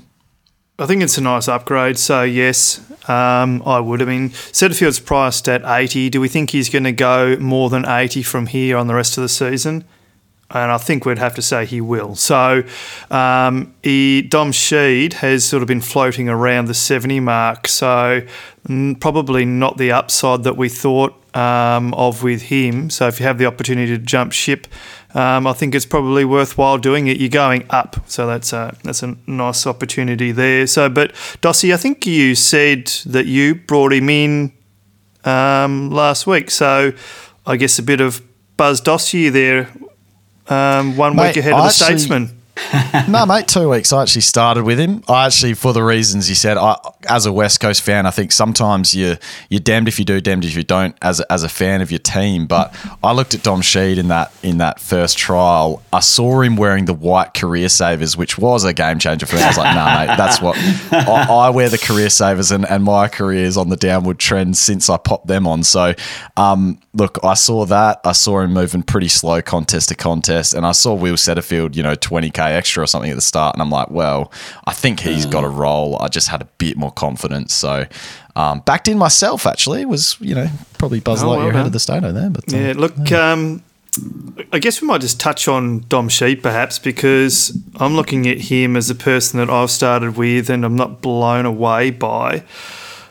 [0.82, 2.00] I think it's a nice upgrade.
[2.00, 4.02] So yes, um, I would.
[4.02, 6.10] I mean, Setterfield's priced at eighty.
[6.10, 9.15] Do we think he's going to go more than eighty from here on the rest
[9.15, 9.86] of the season?
[10.54, 12.15] and I think we'd have to say he will.
[12.15, 12.63] So,
[13.10, 18.22] um, he, Dom Sheed has sort of been floating around the 70 mark, so
[18.67, 22.89] mm, probably not the upside that we thought um, of with him.
[22.89, 24.67] So, if you have the opportunity to jump ship,
[25.13, 27.17] um, I think it's probably worthwhile doing it.
[27.17, 30.65] You're going up, so that's a that's a nice opportunity there.
[30.67, 34.54] So, but Dossie, I think you said that you brought him in
[35.26, 36.93] um, last week, so
[37.45, 38.21] I guess a bit of
[38.58, 39.69] buzz dossier there
[40.47, 42.40] um, one Mate, week ahead of the actually- Statesman.
[43.08, 43.91] No, mate, two weeks.
[43.91, 45.04] I actually started with him.
[45.08, 46.78] I actually, for the reasons you said, I,
[47.10, 49.17] as a West Coast fan, I think sometimes you
[49.50, 50.95] you're damned if you do, damned if you don't.
[51.02, 54.08] As a, as a fan of your team, but I looked at Dom Sheed in
[54.10, 55.82] that in that first trial.
[55.91, 59.43] I saw him wearing the white career savers, which was a game changer for me.
[59.43, 60.58] I was like, nah, mate, that's what
[60.91, 64.58] I, I wear the career savers, and, and my career is on the downward trend
[64.58, 65.63] since I popped them on.
[65.63, 65.93] So,
[66.38, 68.02] um, look, I saw that.
[68.06, 71.84] I saw him moving pretty slow contest to contest, and I saw Will Setterfield, you
[71.84, 71.95] know,
[72.51, 74.31] 20k extra or something at the start, and I'm like, well,
[74.65, 75.97] I think he's got a role.
[76.01, 77.85] I just had a bit more confidence, so
[78.35, 79.45] um, backed in myself.
[79.45, 81.65] Actually, was you know probably Buzz Oh, well Lightyear ahead done.
[81.67, 83.63] of the Stato there, but uh, Yeah, look, um,
[84.53, 88.77] I guess we might just touch on Dom Sheed perhaps because I'm looking at him
[88.77, 92.43] as a person that I've started with and I'm not blown away by.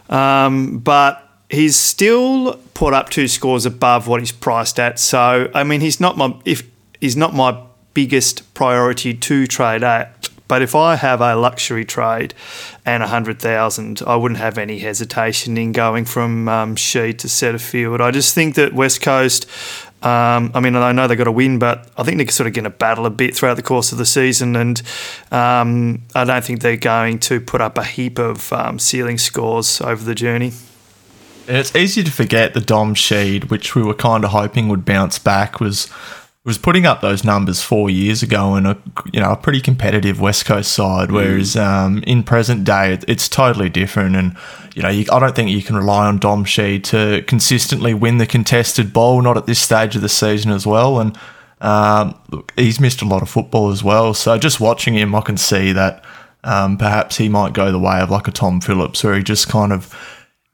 [0.09, 4.99] Um, but he's still put up two scores above what he's priced at.
[4.99, 6.63] So I mean, he's not my if
[7.01, 7.61] he's not my
[7.95, 10.29] biggest priority to trade at.
[10.51, 12.35] But if I have a luxury trade
[12.85, 17.29] and a hundred thousand, I wouldn't have any hesitation in going from um, Sheed to
[17.29, 18.01] Setterfield.
[18.01, 19.47] I just think that West Coast.
[20.03, 22.55] Um, I mean, I know they got a win, but I think they're sort of
[22.55, 24.83] going to battle a bit throughout the course of the season, and
[25.31, 29.81] um, I don't think they're going to put up a heap of um, ceiling scores
[29.81, 30.53] over the journey.
[31.47, 35.19] It's easy to forget the Dom Sheed, which we were kind of hoping would bounce
[35.19, 35.87] back, was
[36.45, 38.77] was putting up those numbers four years ago in a
[39.13, 41.13] you know a pretty competitive West Coast side.
[41.13, 44.37] Whereas um, in present day, it, it's totally different, and
[44.75, 48.19] you know you, I don't think you can rely on Dom Sheed to consistently win
[48.19, 50.99] the contested ball, not at this stage of the season as well.
[50.99, 51.19] And
[51.61, 54.15] um, look, he's missed a lot of football as well.
[54.15, 56.03] So just watching him, I can see that
[56.43, 59.49] um, perhaps he might go the way of like a Tom Phillips, where he just
[59.49, 59.95] kind of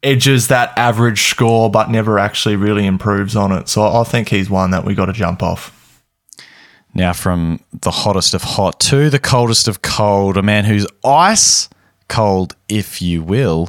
[0.03, 3.69] edges that average score, but never actually really improves on it.
[3.69, 5.73] So I think he's one that we got to jump off.
[6.97, 11.69] Now, from the hottest of hot to the coldest of cold, a man who's ice
[12.09, 13.69] cold, if you will,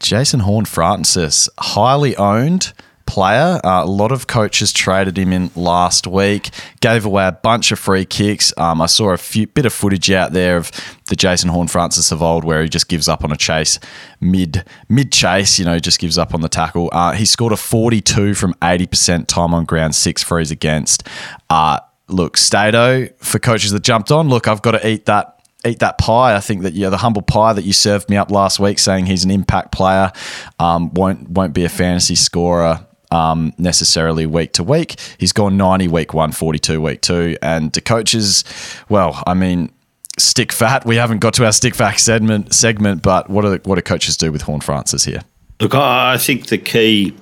[0.00, 2.74] Jason Horne-Francis, highly owned
[3.06, 3.58] player.
[3.64, 6.50] Uh, a lot of coaches traded him in last week,
[6.82, 8.52] gave away a bunch of free kicks.
[8.58, 10.70] Um, I saw a few bit of footage out there of
[11.08, 13.78] the Jason Horne-Francis of old where he just gives up on a chase
[14.20, 16.90] mid mid chase, you know, just gives up on the tackle.
[16.92, 21.02] Uh, he scored a 42 from 80% time on ground, six frees against.
[21.48, 25.34] Uh, look, Stato, for coaches that jumped on, look, I've got to eat that
[25.66, 26.34] eat that pie.
[26.36, 29.06] I think that yeah, the humble pie that you served me up last week, saying
[29.06, 30.12] he's an impact player,
[30.58, 32.84] um, won't won't be a fantasy scorer.
[33.10, 35.00] Um, necessarily week to week.
[35.16, 37.38] He's gone 90 week one, 42 week two.
[37.40, 38.44] And to coaches,
[38.90, 39.72] well, I mean,
[40.18, 40.84] stick fat.
[40.84, 44.18] We haven't got to our stick fat segment, segment but what do, what do coaches
[44.18, 45.22] do with Horne-Francis here?
[45.58, 47.14] Look, I think the key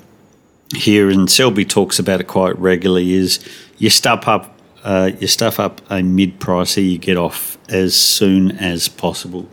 [0.74, 3.38] here, and Selby talks about it quite regularly, is
[3.78, 4.55] you step up,
[4.86, 9.48] uh, you stuff up a mid pricer you get off as soon as possible.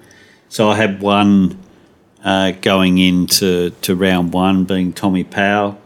[0.48, 1.60] So I had one
[2.24, 5.82] uh, going into to round one, being Tommy Powell.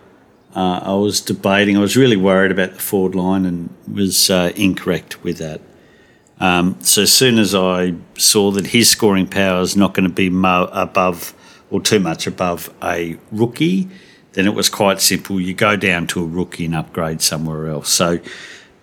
[0.53, 1.77] Uh, I was debating.
[1.77, 5.61] I was really worried about the forward line and was uh, incorrect with that.
[6.41, 10.13] Um, so as soon as I saw that his scoring power is not going to
[10.13, 11.33] be mo- above
[11.71, 13.87] or too much above a rookie,
[14.33, 15.39] then it was quite simple.
[15.39, 17.89] You go down to a rookie and upgrade somewhere else.
[17.89, 18.19] So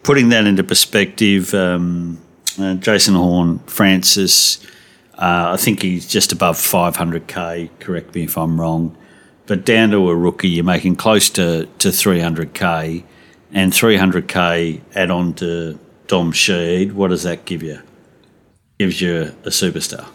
[0.04, 2.18] putting that into perspective, um,
[2.58, 4.64] uh, Jason Horne, Francis,
[5.14, 7.70] uh, I think he's just above 500k.
[7.80, 8.96] Correct me if I'm wrong.
[9.46, 13.04] But down to a rookie, you're making close to, to 300k,
[13.52, 16.92] and 300k add on to Dom Sheed.
[16.92, 17.80] What does that give you?
[18.78, 20.06] Gives you a superstar.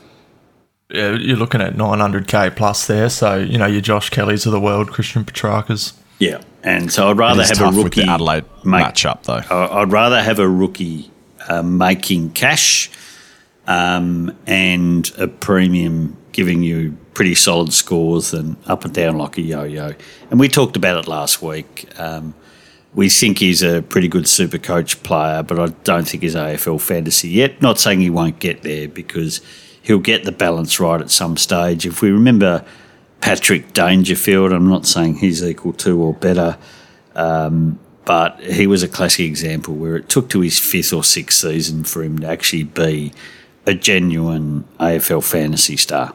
[0.90, 3.10] Yeah, you're looking at 900k plus there.
[3.10, 5.94] So you know your Josh Kellys of the world, Christian Petracca's.
[6.20, 9.42] Yeah, and so I'd rather have a rookie Adelaide make- matchup, though.
[9.56, 11.10] I'd rather have a rookie
[11.48, 12.92] uh, making cash
[13.68, 19.42] um, and a premium giving you pretty solid scores than up and down like a
[19.42, 19.94] yo-yo.
[20.30, 21.88] And we talked about it last week.
[22.00, 22.34] Um,
[22.94, 26.82] we think he's a pretty good super coach player, but I don't think he's AFL
[26.82, 27.62] fantasy yet.
[27.62, 29.42] Not saying he won't get there because
[29.82, 31.86] he'll get the balance right at some stage.
[31.86, 32.66] If we remember
[33.22, 36.58] Patrick Dangerfield, I'm not saying he's equal to or better,
[37.16, 41.40] um, but he was a classic example where it took to his fifth or sixth
[41.40, 43.14] season for him to actually be
[43.66, 46.14] a genuine AFL fantasy star.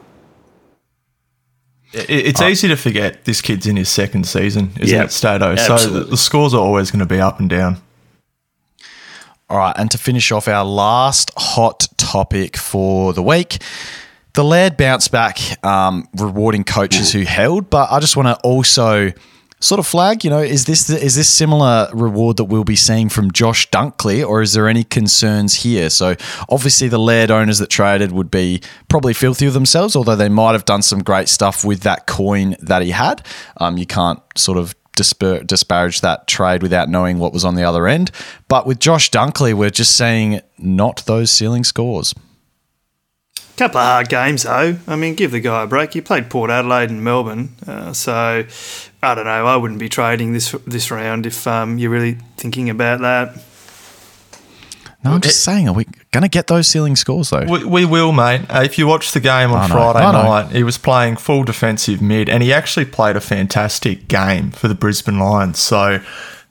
[1.93, 5.55] It's easy to forget this kid's in his second season, isn't Yeah, it, Stato?
[5.55, 7.77] So the, the scores are always going to be up and down.
[9.49, 13.59] All right, and to finish off our last hot topic for the week,
[14.35, 17.69] the Laird bounce back, um, rewarding coaches who held.
[17.69, 19.11] But I just want to also
[19.59, 22.75] sort of flag, you know, is this the, is this similar reward that we'll be
[22.75, 25.89] seeing from Josh Dunkley, or is there any concerns here?
[25.89, 26.15] So
[26.49, 30.51] obviously, the Laird owners that traded would be probably filthy with themselves, although they might
[30.51, 33.25] have done some great stuff with that coin that he had.
[33.57, 37.63] Um, you can't sort of dispar- disparage that trade without knowing what was on the
[37.63, 38.11] other end.
[38.47, 42.13] But with Josh Dunkley, we're just seeing not those ceiling scores.
[43.57, 44.77] Couple of hard games though.
[44.85, 45.93] I mean, give the guy a break.
[45.93, 48.43] He played Port Adelaide and Melbourne, uh, so
[49.01, 49.47] I don't know.
[49.47, 53.41] I wouldn't be trading this this round if um, you're really thinking about that.
[55.05, 57.45] No, I'm just saying, are we going to get those ceiling scores though?
[57.47, 58.41] We, we will, mate.
[58.49, 60.23] Uh, if you watch the game on I know, Friday I know.
[60.23, 64.67] night, he was playing full defensive mid, and he actually played a fantastic game for
[64.67, 65.59] the Brisbane Lions.
[65.59, 65.99] So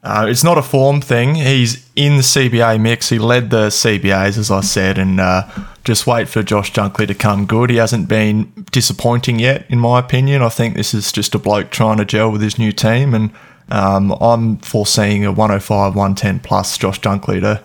[0.04, 1.34] uh, it's not a form thing.
[1.34, 3.08] He's in the CBA mix.
[3.08, 5.48] He led the CBAs, as I said, and uh,
[5.82, 7.70] just wait for Josh Dunkley to come good.
[7.70, 10.42] He hasn't been disappointing yet, in my opinion.
[10.42, 13.30] I think this is just a bloke trying to gel with his new team, and
[13.70, 17.62] um, I'm foreseeing a 105, 110 plus Josh Dunkley to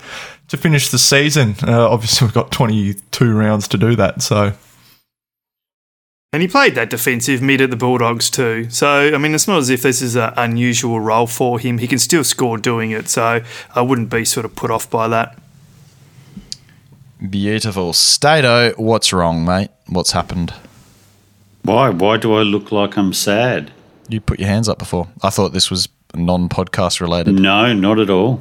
[0.48, 1.54] to finish the season.
[1.62, 4.52] Uh, obviously, we've got 22 rounds to do that, so.
[6.32, 8.70] And he played that defensive mid at the Bulldogs too.
[8.70, 11.78] So I mean, it's not as if this is an unusual role for him.
[11.78, 13.08] He can still score doing it.
[13.08, 13.42] So
[13.74, 15.36] I wouldn't be sort of put off by that.
[17.28, 17.92] Beautiful.
[17.92, 19.70] Stato, what's wrong, mate?
[19.88, 20.54] What's happened?
[21.62, 21.90] Why?
[21.90, 23.72] Why do I look like I'm sad?
[24.08, 25.08] You put your hands up before.
[25.22, 27.34] I thought this was non podcast related.
[27.34, 28.40] No, not at all.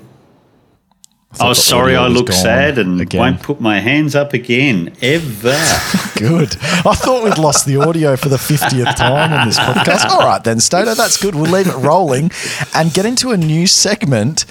[1.34, 3.20] Thought Oh, sorry, I look sad and again.
[3.20, 5.52] won't put my hands up again ever.
[6.18, 6.56] Good.
[6.62, 10.06] I thought we'd lost the audio for the 50th time on this podcast.
[10.10, 11.36] All right, then, Stato, that's good.
[11.36, 12.32] We'll leave it rolling
[12.76, 14.46] and get into a new segment.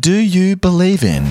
[0.00, 1.24] Do you believe in?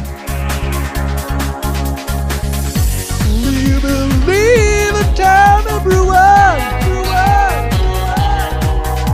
[3.24, 6.16] Do you believe in time everyone?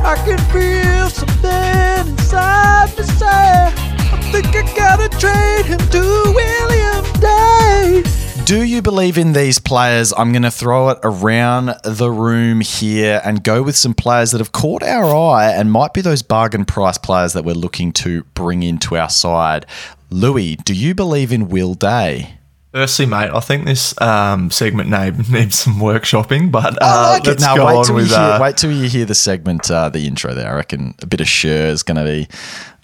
[0.04, 3.81] I can feel something inside me say I
[4.32, 8.04] think I gotta trade him to William Day.
[8.46, 10.12] Do you believe in these players?
[10.18, 14.40] I'm going to throw it around the room here and go with some players that
[14.40, 18.24] have caught our eye and might be those bargain price players that we're looking to
[18.34, 19.66] bring into our side.
[20.10, 22.41] Louis, do you believe in Will Day?
[22.74, 27.26] Firstly, mate, I think this um, segment name needs some workshopping, but uh, I like
[27.28, 28.10] let's Now, go wait on till, with.
[28.10, 30.50] you hear, uh, wait till you hear the segment, uh, the intro there.
[30.50, 32.28] I reckon a bit of sure is going to be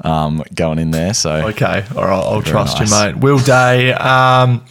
[0.04, 1.13] um, going in there.
[1.13, 2.91] So Okay, all right, I'll Very trust nice.
[2.91, 3.17] you, mate.
[3.23, 3.93] Will Day.
[3.93, 4.65] Um,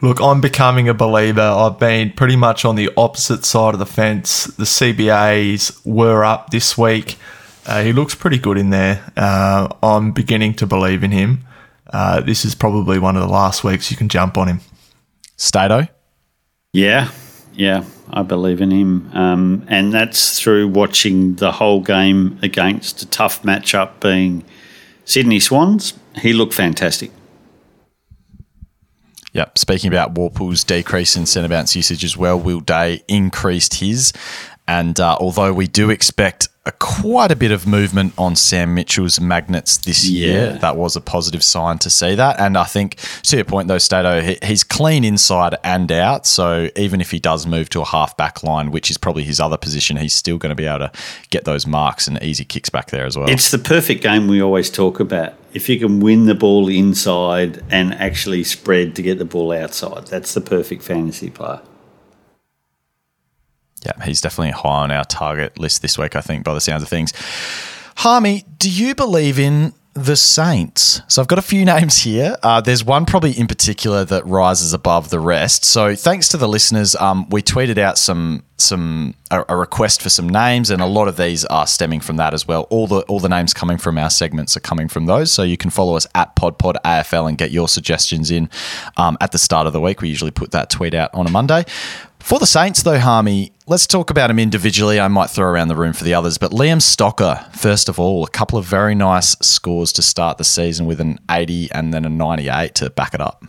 [0.00, 1.42] look, I'm becoming a believer.
[1.42, 4.44] I've been pretty much on the opposite side of the fence.
[4.44, 7.18] The CBAs were up this week.
[7.66, 9.04] Uh, he looks pretty good in there.
[9.18, 11.44] Uh, I'm beginning to believe in him.
[11.92, 14.60] Uh, this is probably one of the last weeks you can jump on him.
[15.36, 15.88] Stato,
[16.72, 17.10] Yeah,
[17.52, 23.06] yeah, I believe in him, um, and that's through watching the whole game against a
[23.06, 24.44] tough matchup being
[25.04, 25.94] Sydney Swans.
[26.16, 27.10] He looked fantastic.
[29.32, 29.58] Yep.
[29.58, 34.12] Speaking about Worpel's decrease in centre bounce usage as well, Will Day increased his.
[34.68, 39.20] And uh, although we do expect a, quite a bit of movement on Sam Mitchell's
[39.20, 40.58] magnets this year, Yeah.
[40.58, 42.38] that was a positive sign to see that.
[42.38, 46.24] And I think, to your point though, Stato, he, he's clean inside and out.
[46.26, 49.40] So even if he does move to a half back line, which is probably his
[49.40, 50.92] other position, he's still going to be able to
[51.30, 53.28] get those marks and easy kicks back there as well.
[53.28, 55.34] It's the perfect game we always talk about.
[55.54, 60.06] If you can win the ball inside and actually spread to get the ball outside,
[60.06, 61.60] that's the perfect fantasy player.
[63.84, 66.82] Yeah, he's definitely high on our target list this week, I think, by the sounds
[66.82, 67.12] of things.
[67.96, 71.02] Harmy, do you believe in the Saints?
[71.08, 72.36] So I've got a few names here.
[72.42, 75.64] Uh, there's one probably in particular that rises above the rest.
[75.64, 80.08] So thanks to the listeners, um, we tweeted out some some a, a request for
[80.08, 82.62] some names, and a lot of these are stemming from that as well.
[82.70, 85.32] All the all the names coming from our segments are coming from those.
[85.32, 88.48] So you can follow us at PodPod AFL and get your suggestions in
[88.96, 90.00] um, at the start of the week.
[90.00, 91.64] We usually put that tweet out on a Monday.
[92.22, 94.98] For the Saints, though, Harmy, let's talk about him individually.
[94.98, 98.24] I might throw around the room for the others, but Liam Stocker, first of all,
[98.24, 102.04] a couple of very nice scores to start the season with an 80 and then
[102.04, 103.44] a 98 to back it up.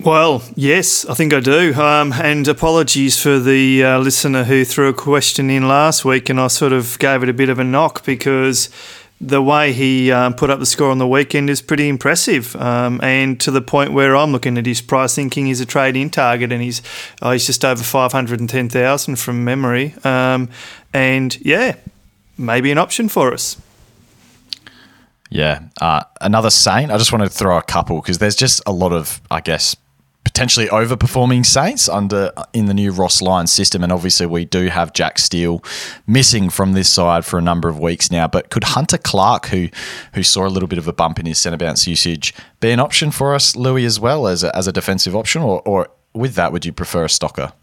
[0.00, 1.74] Well, yes, I think I do.
[1.74, 6.40] Um, and apologies for the uh, listener who threw a question in last week, and
[6.40, 8.68] I sort of gave it a bit of a knock because
[9.20, 13.00] the way he um, put up the score on the weekend is pretty impressive, um,
[13.02, 16.52] and to the point where I'm looking at his price, thinking he's a trade-in target,
[16.52, 16.82] and he's
[17.22, 20.50] oh, he's just over five hundred and ten thousand from memory, um,
[20.92, 21.76] and yeah,
[22.36, 23.56] maybe an option for us.
[25.30, 26.90] Yeah, uh, another Saint.
[26.90, 29.76] I just wanted to throw a couple because there's just a lot of, I guess,
[30.36, 34.92] potentially overperforming Saints under in the new Ross Lyon system, and obviously we do have
[34.92, 35.64] Jack Steele
[36.06, 38.28] missing from this side for a number of weeks now.
[38.28, 39.68] But could Hunter Clark, who
[40.12, 42.80] who saw a little bit of a bump in his centre bounce usage, be an
[42.80, 46.34] option for us, Louis, as well as a, as a defensive option, or, or with
[46.34, 47.54] that, would you prefer a stocker?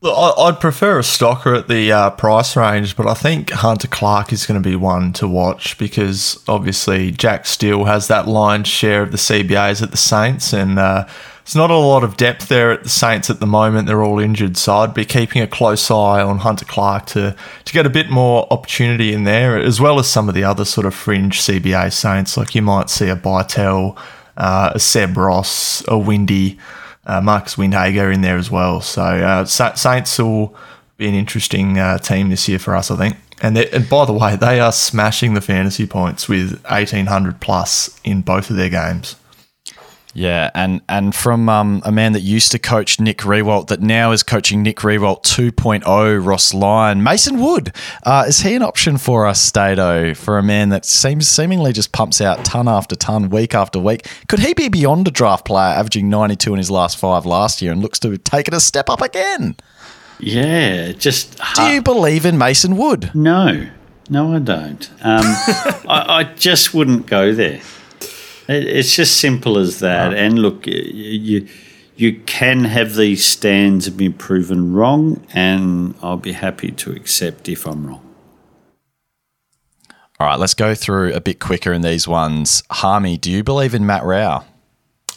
[0.00, 4.32] Look, I'd prefer a stocker at the uh, price range, but I think Hunter Clark
[4.32, 9.02] is going to be one to watch because obviously Jack Steele has that lion's share
[9.02, 11.06] of the CBAs at the Saints, and uh,
[11.48, 13.86] there's not a lot of depth there at the Saints at the moment.
[13.86, 17.34] They're all injured, so I'd be keeping a close eye on Hunter Clark to
[17.64, 20.66] to get a bit more opportunity in there, as well as some of the other
[20.66, 22.36] sort of fringe CBA Saints.
[22.36, 23.98] Like you might see a Bytel,
[24.36, 26.58] uh, a Seb Ross, a Windy
[27.06, 28.82] uh, Marcus Windhager in there as well.
[28.82, 30.54] So uh, Saints will
[30.98, 33.16] be an interesting uh, team this year for us, I think.
[33.40, 38.20] And, and by the way, they are smashing the fantasy points with 1800 plus in
[38.20, 39.16] both of their games.
[40.18, 44.10] Yeah, and and from um, a man that used to coach Nick Riewoldt, that now
[44.10, 47.04] is coaching Nick Riewoldt 2.0, Ross Lyon.
[47.04, 51.28] Mason Wood, uh, is he an option for us, Stato, for a man that seems
[51.28, 54.08] seemingly just pumps out ton after ton, week after week?
[54.26, 57.70] Could he be beyond a draft player, averaging 92 in his last five last year
[57.70, 59.54] and looks to take it a step up again?
[60.18, 61.40] Yeah, just.
[61.54, 63.12] Do you believe in Mason Wood?
[63.14, 63.68] No,
[64.10, 64.90] no, I don't.
[65.00, 65.20] Um,
[65.88, 67.60] I, I just wouldn't go there.
[68.48, 70.14] It's just simple as that.
[70.14, 71.46] And look, you
[71.96, 77.48] you can have these stands and be proven wrong, and I'll be happy to accept
[77.48, 78.04] if I'm wrong.
[80.20, 82.62] All right, let's go through a bit quicker in these ones.
[82.70, 84.44] Harmy, do you believe in Matt Rowell?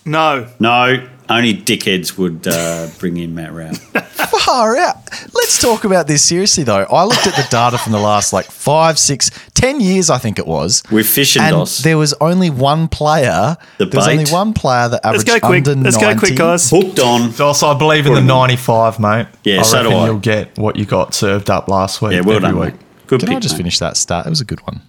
[0.06, 0.48] No.
[0.60, 1.08] No,
[1.38, 3.74] only dickheads would uh, bring in Matt Rowell.
[4.42, 4.96] Far out.
[5.34, 6.84] Let's talk about this seriously, though.
[6.90, 10.40] I looked at the data from the last like five, six, ten years, I think
[10.40, 10.84] it was.
[10.92, 11.80] With Fish and, and Dos.
[11.80, 13.58] there was only one player.
[13.78, 14.20] The there was bait.
[14.20, 15.68] only one player that Let's averaged go quick.
[15.68, 16.14] under Let's 90.
[16.16, 16.70] go quick, guys.
[16.70, 17.32] Hooked on.
[17.34, 19.28] Dos, I believe in the 95, mate.
[19.44, 20.06] Yeah, I so do reckon I.
[20.08, 22.14] you'll get what you got served up last week.
[22.14, 22.74] Yeah, well every done, week.
[22.74, 22.82] mate.
[23.08, 23.58] Good Can pick, I just mate.
[23.60, 24.26] finish that stat?
[24.26, 24.82] It was a good one.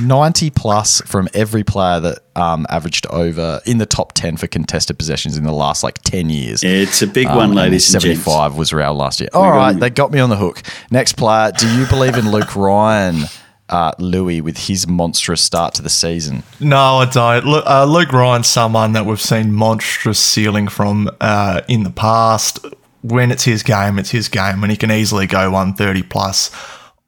[0.00, 4.98] 90 plus from every player that um, averaged over in the top 10 for contested
[4.98, 6.62] possessions in the last like 10 years.
[6.64, 8.22] It's a big Um, one, ladies and gents.
[8.24, 9.28] 75 was Rowell last year.
[9.32, 9.80] All got right, him.
[9.80, 10.62] they got me on the hook.
[10.90, 13.24] Next player, do you believe in Luke Ryan,
[13.68, 16.42] uh, Louis, with his monstrous start to the season?
[16.60, 17.44] No, I don't.
[17.44, 22.64] Lu- uh, Luke Ryan's someone that we've seen monstrous ceiling from uh, in the past.
[23.02, 26.50] When it's his game, it's his game, and he can easily go 130 plus.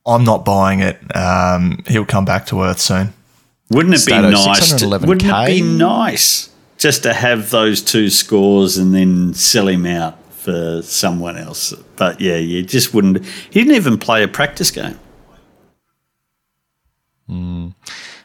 [0.09, 0.99] I'm not buying it.
[1.15, 3.13] Um, he'll come back to earth soon.
[3.71, 4.75] Wouldn't it be nice?
[4.81, 6.49] To, wouldn't it be nice
[6.79, 11.75] just to have those two scores and then sell him out for someone else?
[11.97, 13.25] But yeah, you just wouldn't.
[13.27, 14.99] He didn't even play a practice game.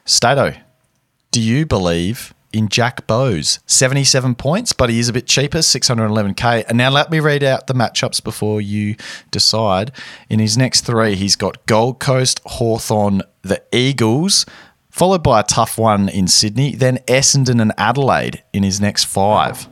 [0.05, 0.53] Stato,
[1.31, 3.59] do you believe in Jack Bowes?
[3.65, 6.65] 77 points, but he is a bit cheaper, 611k.
[6.69, 8.95] And now let me read out the matchups before you
[9.31, 9.91] decide.
[10.29, 14.45] In his next three, he's got Gold Coast, Hawthorn, the Eagles,
[14.89, 19.67] followed by a tough one in Sydney, then Essendon and Adelaide in his next five.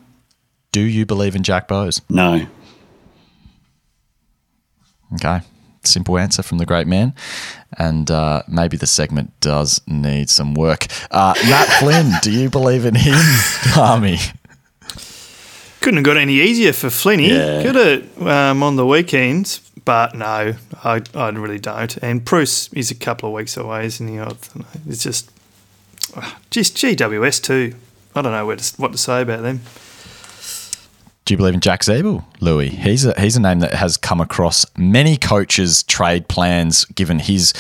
[0.71, 2.01] Do you believe in Jack Bowes?
[2.09, 2.47] No.
[5.15, 5.41] Okay.
[5.84, 7.13] Simple answer from the great man.
[7.77, 10.88] And uh, maybe the segment does need some work.
[11.09, 13.19] Uh, Matt Flynn, do you believe in him,
[13.77, 14.17] Army?
[15.82, 17.29] Couldn't have got any easier for Flinny.
[17.29, 17.63] Yeah.
[17.63, 20.53] Could have um, on the weekends, but no,
[20.84, 21.97] I, I really don't.
[21.97, 24.19] And Bruce is a couple of weeks away, isn't he?
[24.19, 24.65] I don't know.
[24.88, 25.32] It's just,
[26.15, 27.73] uh, just GWS too.
[28.15, 29.61] I don't know where to, what to say about them.
[31.26, 32.69] Do you believe in Jack Ziebell, Louis?
[32.69, 37.53] He's a, he's a name that has come across many coaches' trade plans, given his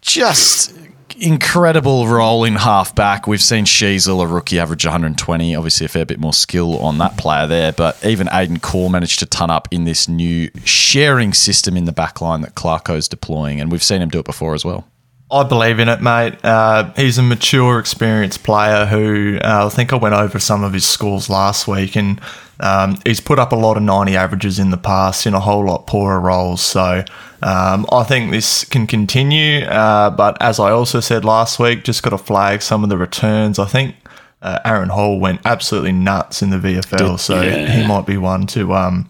[0.00, 0.74] just
[1.20, 3.26] incredible role in halfback.
[3.26, 5.54] We've seen Sheezel, a rookie, average 120.
[5.54, 7.72] Obviously, a fair bit more skill on that player there.
[7.72, 11.92] But even Aidan Corr managed to ton up in this new sharing system in the
[11.92, 13.60] back line that Clarko's deploying.
[13.60, 14.86] And we've seen him do it before as well.
[15.32, 16.34] I believe in it, mate.
[16.44, 20.74] Uh, he's a mature, experienced player who uh, I think I went over some of
[20.74, 22.20] his scores last week, and
[22.60, 25.64] um, he's put up a lot of 90 averages in the past in a whole
[25.64, 26.60] lot poorer roles.
[26.60, 27.02] So
[27.42, 29.64] um, I think this can continue.
[29.64, 32.98] Uh, but as I also said last week, just got to flag some of the
[32.98, 33.58] returns.
[33.58, 33.96] I think
[34.42, 37.66] uh, Aaron Hall went absolutely nuts in the VFL, so yeah.
[37.66, 39.08] he might be one to um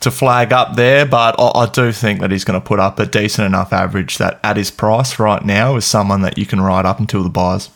[0.00, 1.06] to flag up there.
[1.06, 4.18] But I, I do think that he's going to put up a decent enough average
[4.18, 7.30] that at his price right now is someone that you can ride up until the
[7.30, 7.70] buys.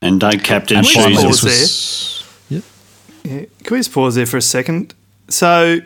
[0.00, 2.62] And don't captain And we just pause was- Yep.
[3.24, 3.44] Yeah.
[3.62, 4.94] Can we just pause there for a second?
[5.28, 5.78] So,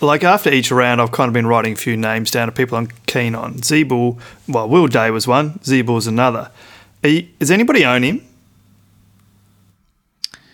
[0.00, 2.76] like after each round, I've kind of been writing a few names down of people
[2.78, 3.54] I'm keen on.
[3.56, 4.18] Ziebell,
[4.48, 5.58] well, Will Day was one.
[5.60, 6.50] Ziebell's another.
[7.04, 8.27] Are you, does anybody own him?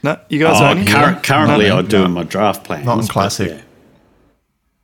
[0.04, 0.86] No, you guys Oh, own him?
[0.86, 2.84] curr- currently, No, I do in my draft plan.
[2.84, 3.48] Not in classic.
[3.50, 3.60] yeah.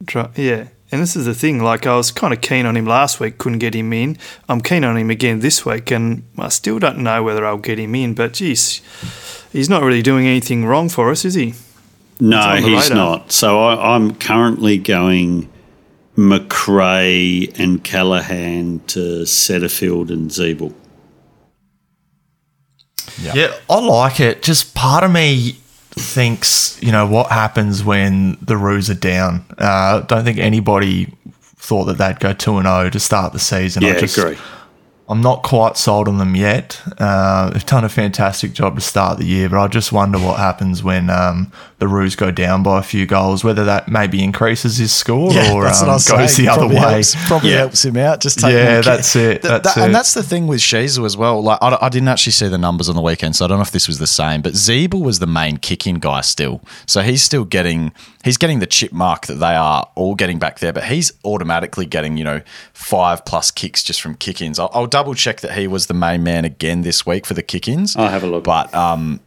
[0.06, 0.64] Try- Yeah.
[0.92, 3.38] And this is the thing, like I was kind of keen on him last week,
[3.38, 4.16] couldn't get him in.
[4.48, 7.78] I'm keen on him again this week, and I still don't know whether I'll get
[7.78, 8.14] him in.
[8.14, 8.80] But geez,
[9.52, 11.54] he's not really doing anything wrong for us, is he?
[12.18, 12.96] No, he's radar.
[12.96, 13.30] not.
[13.32, 15.48] So I, I'm currently going
[16.16, 20.72] Macrae and Callaghan to Setterfield and Ziebell.
[23.20, 24.42] Yeah, I like it.
[24.42, 25.56] Just part of me
[25.90, 29.44] thinks, you know, what happens when the Roos are down.
[29.58, 31.12] Uh, don't think anybody
[31.56, 33.82] thought that they'd go 2 and 0 to start the season.
[33.82, 34.38] Yeah, I just, agree.
[35.08, 36.80] I'm not quite sold on them yet.
[36.98, 40.38] Uh, they've done a fantastic job to start the year, but I just wonder what
[40.38, 44.76] happens when um, the Roos go down by a few goals, whether that maybe increases
[44.76, 46.74] his score or um, goes the other way.
[46.76, 47.56] helps- probably Yeah.
[47.58, 48.20] helps him out.
[48.20, 49.92] Just take Yeah, that's it, Th- that's that- And it.
[49.94, 51.42] that's the thing with Sheezel as well.
[51.42, 53.62] Like I, I didn't actually see the numbers on the weekend, so I don't know
[53.62, 54.42] if this was the same.
[54.42, 58.66] But Ziebell was the main kick-in guy still, so he's still getting he's getting the
[58.66, 60.72] chip mark that they are all getting back there.
[60.74, 62.42] But he's automatically getting you know
[62.74, 64.58] five plus kicks just from kick-ins.
[64.58, 67.42] I'll, I'll double check that he was the main man again this week for the
[67.42, 67.96] kick-ins.
[67.96, 68.44] I'll have a look.
[68.44, 69.20] But um,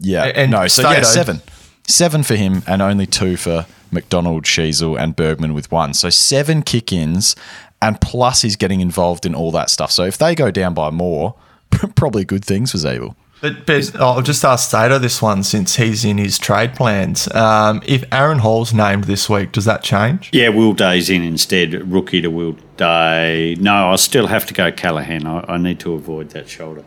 [0.00, 1.42] yeah, And no, so yeah, Stato- seven,
[1.86, 5.94] seven for him, and only two for McDonald, Sheezel, and Bergman with one.
[5.94, 7.36] So seven kick-ins,
[7.80, 9.90] and plus he's getting involved in all that stuff.
[9.90, 11.34] So if they go down by more,
[11.94, 13.14] probably good things for Ziebell.
[13.42, 17.30] But, but I'll just ask Stato this one since he's in his trade plans.
[17.34, 20.30] Um, if Aaron Hall's named this week, does that change?
[20.32, 21.90] Yeah, Will Day's in instead.
[21.90, 23.56] Rookie to Will Day.
[23.58, 25.26] No, I'll still have to go Callaghan.
[25.26, 26.84] I, I need to avoid that shoulder.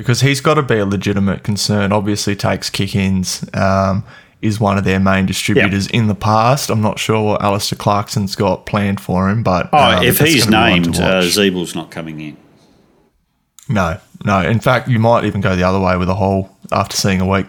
[0.00, 1.92] Because he's got to be a legitimate concern.
[1.92, 4.02] Obviously, takes kick ins, um,
[4.40, 6.70] is one of their main distributors in the past.
[6.70, 9.68] I'm not sure what Alistair Clarkson's got planned for him, but.
[9.72, 11.24] Oh, um, if he's gonna be one to named, uh, watch.
[11.26, 12.36] Ziebell's not coming in.
[13.68, 14.40] no, no.
[14.40, 17.26] In fact, you might even go the other way with a Hall after seeing a
[17.26, 17.46] week.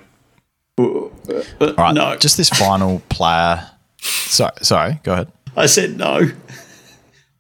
[0.78, 1.12] All
[1.60, 2.18] right, No.
[2.18, 3.66] just this final player.
[4.00, 5.32] Sorry, sorry, go ahead.
[5.56, 6.30] I said no.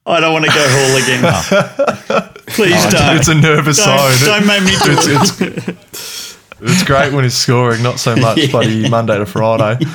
[0.06, 2.34] I don't want to go Hall again.
[2.47, 3.18] Please don't.
[3.18, 4.39] It's a nervous don't, zone.
[4.39, 5.68] don't make me do It's, it.
[5.70, 9.86] it's, it's great when he's scoring, not so much bloody Monday to Friday.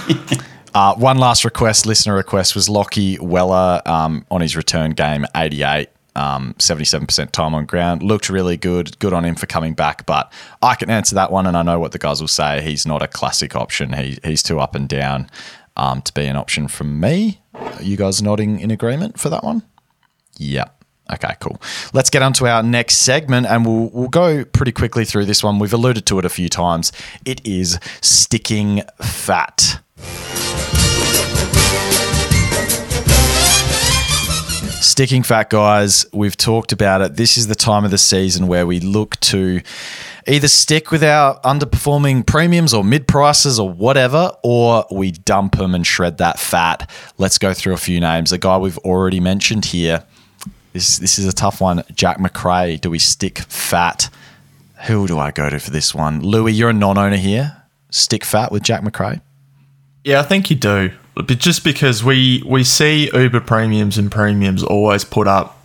[0.74, 5.88] Uh, one last request, listener request, was Lachie Weller um, on his return game, 88,
[6.14, 8.02] um, 77% time on ground.
[8.02, 8.96] Looked really good.
[9.00, 10.06] Good on him for coming back.
[10.06, 10.32] But
[10.62, 12.60] I can answer that one, and I know what the guys will say.
[12.62, 13.92] He's not a classic option.
[13.94, 15.28] He, he's too up and down
[15.76, 17.40] um, to be an option from me.
[17.54, 19.62] Are you guys nodding in agreement for that one?
[20.38, 20.84] Yep.
[21.12, 21.60] Okay, cool.
[21.92, 25.42] Let's get on to our next segment and we'll, we'll go pretty quickly through this
[25.42, 25.60] one.
[25.60, 26.90] We've alluded to it a few times.
[27.24, 29.80] It is sticking fat.
[34.80, 37.16] Sticking fat, guys, we've talked about it.
[37.16, 39.60] This is the time of the season where we look to
[40.26, 45.74] either stick with our underperforming premiums or mid prices or whatever, or we dump them
[45.74, 46.90] and shred that fat.
[47.18, 48.32] Let's go through a few names.
[48.32, 50.04] A guy we've already mentioned here.
[50.76, 51.82] This, this is a tough one.
[51.94, 52.76] Jack Macrae.
[52.76, 54.10] Do we stick fat?
[54.86, 56.20] Who do I go to for this one?
[56.20, 57.62] Louis, you're a non owner here.
[57.88, 59.22] Stick fat with Jack Macrae?
[60.04, 60.92] Yeah, I think you do.
[61.14, 65.55] But just because we we see Uber premiums and premiums always put up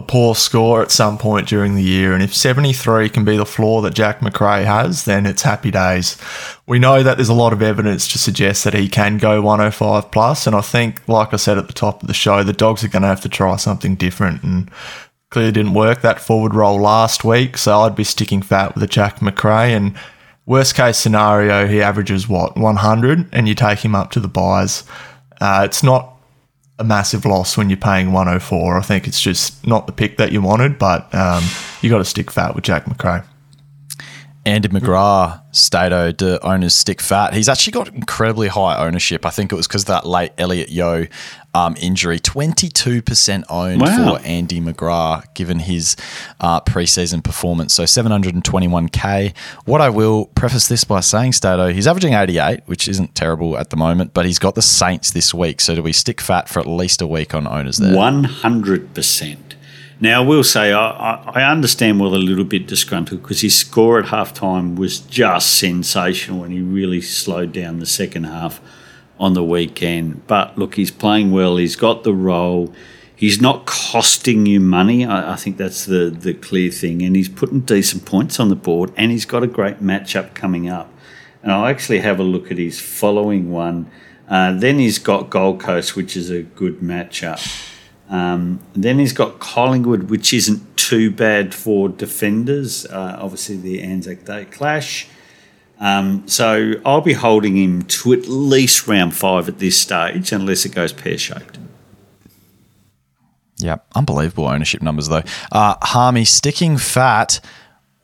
[0.00, 3.46] a poor score at some point during the year, and if 73 can be the
[3.46, 6.16] floor that Jack Macrae has, then it's happy days.
[6.66, 10.10] We know that there's a lot of evidence to suggest that he can go 105
[10.10, 12.82] plus, and I think, like I said at the top of the show, the dogs
[12.82, 14.70] are going to have to try something different, and
[15.30, 18.88] clearly didn't work that forward roll last week, so I'd be sticking fat with a
[18.88, 19.96] Jack Macrae and.
[20.46, 24.82] Worst case scenario, he averages what 100, and you take him up to the buys.
[25.40, 26.19] Uh, it's not
[26.80, 28.78] a massive loss when you're paying 104.
[28.78, 31.44] I think it's just not the pick that you wanted, but um,
[31.82, 33.22] you got to stick fat with Jack Macrae.
[34.46, 37.34] Andy McGrath, Stato, do owners stick fat.
[37.34, 39.26] He's actually got incredibly high ownership.
[39.26, 41.06] I think it was because that late Elliot Yeo
[41.54, 42.18] um, injury.
[42.20, 44.16] 22% owned Wow.
[44.16, 45.96] for Andy McGrath, given his
[46.40, 47.74] uh, preseason performance.
[47.74, 49.36] So 721k.
[49.64, 53.70] What I will preface this by saying, Stato, he's averaging 88, which isn't terrible at
[53.70, 55.60] the moment, but he's got the Saints this week.
[55.60, 57.96] So do we stick fat for at least a week on owners there?
[57.96, 59.54] One hundred percent.
[60.02, 63.98] Now, I will say I, I understand well a little bit disgruntled because his score
[63.98, 68.60] at halftime was just sensational and he really slowed down the second half
[69.20, 70.26] on the weekend.
[70.26, 71.58] But look, he's playing well.
[71.58, 72.74] He's got the role.
[73.14, 75.04] He's not costing you money.
[75.04, 77.02] I, I think that's the, the clear thing.
[77.02, 80.68] And he's putting decent points on the board and he's got a great matchup coming
[80.68, 80.90] up.
[81.42, 83.90] And I'll actually have a look at his following one.
[84.26, 87.66] Uh, then he's got Gold Coast, which is a good matchup.
[88.08, 92.86] Um, then he's got Collingwood, which isn't too bad for defenders.
[92.86, 95.08] Uh, obviously, the Anzac Day clash.
[95.80, 100.64] Um, so I'll be holding him to at least round five at this stage, unless
[100.64, 101.58] it goes pear shaped.
[103.56, 105.22] Yeah, unbelievable ownership numbers though.
[105.50, 107.40] Uh, Harmy sticking fat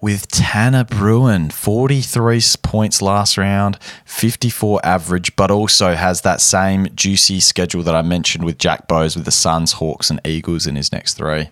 [0.00, 7.40] with Tanner Bruhn, 43 points last round, 54 average, but also has that same juicy
[7.40, 10.92] schedule that I mentioned with Jack Bowes with the Suns, Hawks, and Eagles in his
[10.92, 11.48] next three.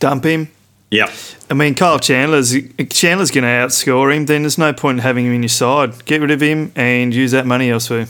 [0.00, 0.50] Dump him.
[0.94, 1.10] Yep.
[1.50, 2.54] I mean, Kyle Chandler's
[2.88, 4.26] Chandler's going to outscore him.
[4.26, 6.04] Then there's no point in having him in your side.
[6.04, 8.06] Get rid of him and use that money elsewhere.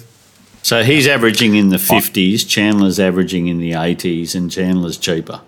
[0.62, 5.41] So he's averaging in the 50s, Chandler's averaging in the 80s, and Chandler's cheaper.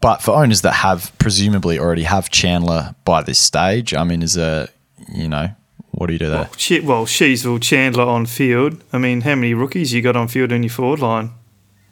[0.00, 4.36] But for owners that have presumably already have Chandler by this stage, I mean, is
[4.36, 4.68] a
[5.12, 5.48] you know
[5.92, 6.42] what do you do there?
[6.42, 8.84] Well, shit, well Sheezel, Chandler on field.
[8.92, 11.30] I mean, how many rookies you got on field in your forward line?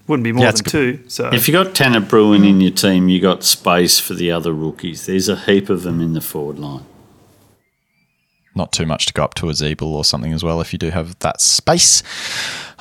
[0.07, 1.05] Wouldn't be more yeah, than two.
[1.09, 4.53] So if you got Tanner Bruhn in your team, you got space for the other
[4.53, 5.07] rookies.
[5.07, 6.85] There's a heap of them in the forward line.
[8.55, 10.79] Not too much to go up to a Ziebell or something as well if you
[10.79, 12.03] do have that space.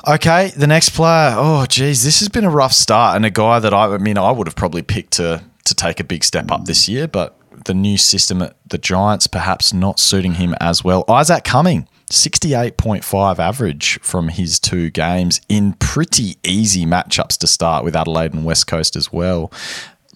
[0.08, 1.34] Okay, the next player.
[1.36, 4.16] Oh, geez, this has been a rough start, and a guy that I, I mean,
[4.16, 7.36] I would have probably picked to to take a big step up this year, but
[7.64, 11.04] the new system at the Giants perhaps not suiting him as well.
[11.08, 17.96] Isaac Cumming, 68.5 average from his two games in pretty easy matchups to start with
[17.96, 19.52] Adelaide and West Coast as well.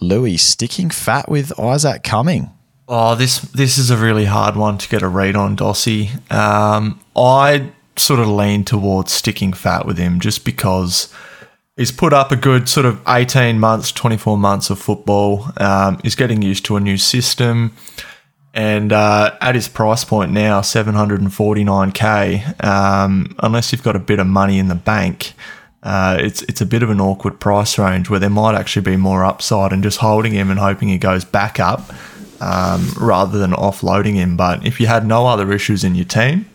[0.01, 2.51] Louis sticking fat with Isaac Cumming.
[2.89, 6.11] Oh, this this is a really hard one to get a read on, Dossie.
[6.33, 11.13] Um, I sort of lean towards sticking fat with him just because
[11.77, 15.47] he's put up a good sort of 18 months, 24 months of football.
[15.59, 17.77] Um, he's getting used to a new system.
[18.53, 24.27] And uh, at his price point now, 749k, um, unless you've got a bit of
[24.27, 25.35] money in the bank,
[25.83, 28.97] uh, it's it's a bit of an awkward price range where there might actually be
[28.97, 31.91] more upside and just holding him and hoping he goes back up
[32.41, 34.37] um, rather than offloading him.
[34.37, 36.51] But if you had no other issues in your team,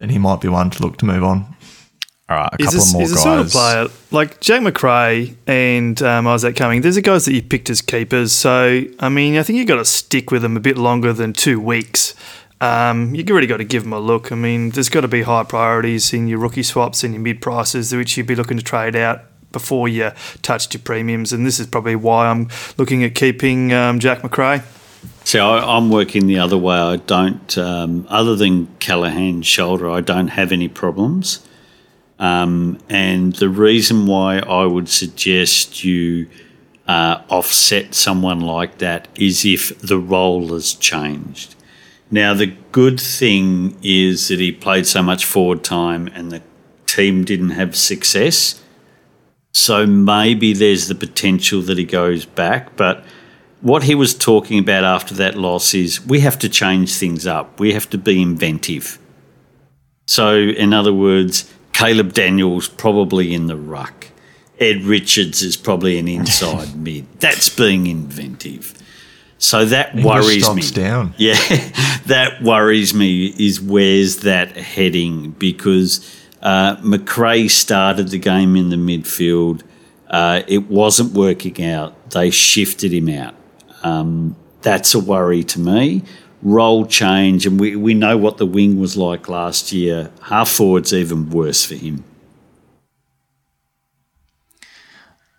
[0.00, 1.55] then he might be one to look to move on.
[2.28, 3.20] All right, a couple of more he's guys.
[3.20, 6.80] a sort of player like Jack Macrae and um, Isaac Cumming.
[6.80, 8.32] There's the guys that you picked as keepers.
[8.32, 11.32] So I mean, I think you've got to stick with them a bit longer than
[11.32, 12.14] two weeks.
[12.60, 14.32] Um, you really got to give them a look.
[14.32, 17.40] I mean, there's got to be high priorities in your rookie swaps and your mid
[17.40, 19.22] prices, which you'd be looking to trade out
[19.52, 20.10] before you
[20.42, 21.32] touched your premiums.
[21.32, 24.62] And this is probably why I'm looking at keeping um, Jack Macrae.
[25.24, 26.76] See, I, am working the other way.
[26.76, 31.45] I don't, um, other than Callaghan's shoulder, I don't have any problems.
[32.18, 36.28] Um, and the reason why I would suggest you
[36.88, 41.54] uh, offset someone like that is if the role has changed.
[42.10, 46.42] Now, the good thing is that he played so much forward time and the
[46.86, 48.62] team didn't have success.
[49.52, 53.04] So maybe there's the potential that he goes back, but
[53.60, 57.58] what he was talking about after that loss is we have to change things up.
[57.58, 58.98] We have to be inventive.
[60.06, 64.06] So, in other words, Caleb Daniels probably in the ruck.
[64.58, 67.06] Ed Richards is probably an inside mid.
[67.20, 68.72] That's being inventive.
[69.38, 70.62] So that worries me.
[70.70, 71.14] Down.
[71.18, 71.34] Yeah,
[72.06, 73.26] that worries me.
[73.26, 75.32] Is where's that heading?
[75.32, 76.00] Because
[76.40, 79.62] uh, Macrae started the game in the midfield.
[80.08, 82.12] Uh, it wasn't working out.
[82.12, 83.34] They shifted him out.
[83.82, 86.02] Um, that's a worry to me.
[86.46, 90.12] Role change, and we, we know what the wing was like last year.
[90.22, 92.04] Half forward's even worse for him.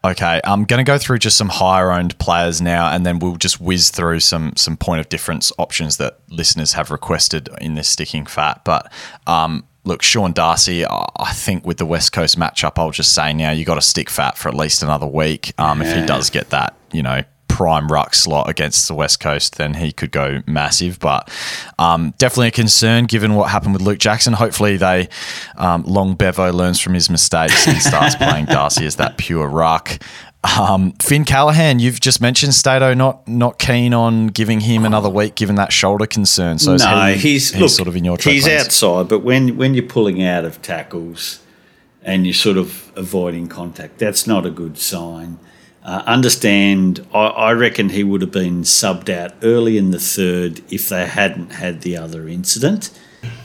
[0.03, 3.38] Okay, I'm going to go through just some higher owned players now, and then we'll
[3.38, 7.88] just whiz through some some point of difference options that listeners have requested in this
[7.88, 8.66] sticking fat.
[8.66, 8.91] But
[9.28, 13.51] um, look, Sean Darcy, I think with the West Coast matchup, I'll just say now
[13.51, 15.53] you got to stick fat for at least another week.
[15.58, 15.88] Um, yeah.
[15.88, 17.24] If he does get that, you know,
[17.58, 20.99] prime ruck slot against the West Coast, then he could go massive.
[20.99, 21.28] But
[21.80, 24.34] um, definitely a concern given what happened with Luke Jackson.
[24.34, 25.10] Hopefully, they
[25.58, 29.97] um, Long Bevo learns from his mistakes and starts playing Darcy as that pure ruck.
[30.60, 35.34] Um, Finn Callaghan, you've just mentioned Stato not not keen on giving him another week
[35.34, 36.60] given that shoulder concern.
[36.60, 38.66] So no, he, he's, he's look, sort of in your he's plans.
[38.66, 41.39] outside, but when when you're pulling out of tackles
[42.03, 45.39] and you're sort of avoiding contact, that's not a good sign.
[45.88, 50.61] Uh, understand, I, I reckon he would have been subbed out early in the third
[50.69, 52.89] if they hadn't had the other incident.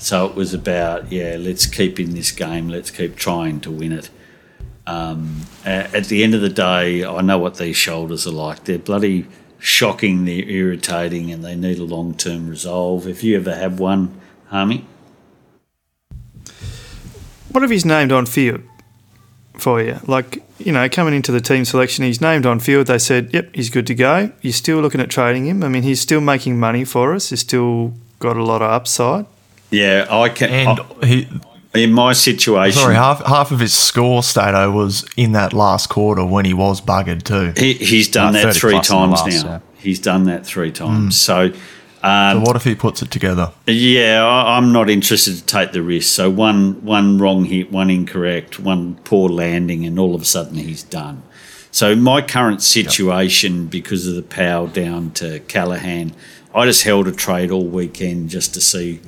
[0.01, 3.93] So it was about, yeah, let's keep in this game, let's keep trying to win
[3.93, 4.11] it.
[4.88, 8.64] Um, at the end of the day, I know what these shoulders are like.
[8.64, 9.28] They're bloody
[9.61, 13.07] shocking, they're irritating, and they need a long term resolve.
[13.07, 14.84] If you ever have one, Harmy?
[17.53, 18.62] What if he's named on field
[19.55, 20.01] for you?
[20.09, 22.87] Like, you know, coming into the team selection, he's named on field.
[22.87, 24.33] They said, yep, he's good to go.
[24.41, 25.63] You're still looking at trading him.
[25.63, 27.31] I mean, he's still making money for us.
[27.31, 29.27] He's still got a lot of upside.
[29.71, 30.51] Yeah, I can.
[30.51, 31.29] And I, he,
[31.75, 36.25] in my situation, sorry, half half of his score stato was in that last quarter
[36.25, 37.59] when he was buggered too.
[37.59, 39.51] he, he's done that three plus in the times last, now.
[39.51, 39.61] yeah.
[39.79, 41.15] He's done that three times.
[41.15, 41.19] Mm.
[41.19, 41.59] So, so
[42.03, 43.53] um, what if he puts it together?
[43.66, 46.14] yeah, I, I'm not interested to take the risk.
[46.14, 50.57] So one one wrong hit, one incorrect, one poor landing, and all of a sudden
[50.57, 51.22] he's done.
[51.70, 56.12] So my current situation, because of the power down to Callaghan,
[56.55, 59.00] I just held a trade all weekend just to see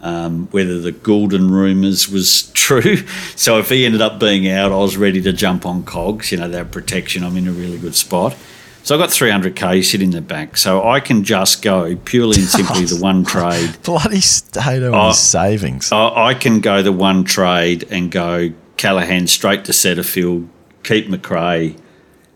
[0.00, 2.98] um, whether the Goulden rumours was true.
[3.34, 6.30] So if he ended up being out, I was ready to jump on cogs.
[6.30, 7.24] You know, that protection.
[7.24, 8.36] I'm in a really good spot.
[8.84, 10.56] So I've got 300k sitting in the bank.
[10.58, 13.76] So I can just go purely and simply the one trade.
[13.82, 15.08] Bloody Stato and Oh.
[15.08, 15.90] his savings.
[15.90, 20.48] I, I can go the one trade and go Callaghan straight to Setterfield,
[20.82, 21.76] keep Macrae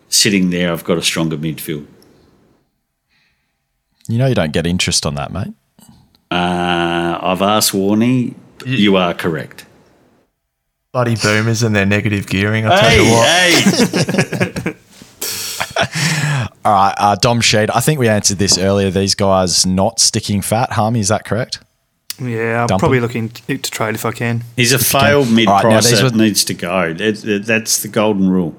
[0.09, 0.71] sitting there.
[0.71, 1.85] I've got a stronger midfield.
[4.07, 5.53] You know you don't get interest on that, mate.
[6.31, 8.33] Uh, I've asked Warney.
[8.65, 9.67] You are correct.
[10.91, 12.65] Bloody boomers and their negative gearing.
[12.65, 13.27] I tell you what.
[13.27, 14.68] hey.
[16.69, 17.71] All right, uh, Dom Sheed.
[17.73, 18.91] I think we answered this earlier.
[18.91, 20.71] These guys not sticking fat.
[20.73, 21.63] Harmy, is that correct?
[22.21, 23.01] Yeah, I'm Dump probably him.
[23.03, 24.43] looking to to trade if I can.
[24.55, 26.93] He's a failed mid All right, now price these that were- needs to go.
[26.93, 28.55] That- that- that's the golden rule.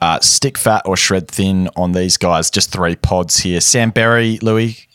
[0.00, 2.48] Uh, stick fat or shred thin on these guys.
[2.50, 3.60] Just three pods here.
[3.60, 4.86] Sam Berry, Louis,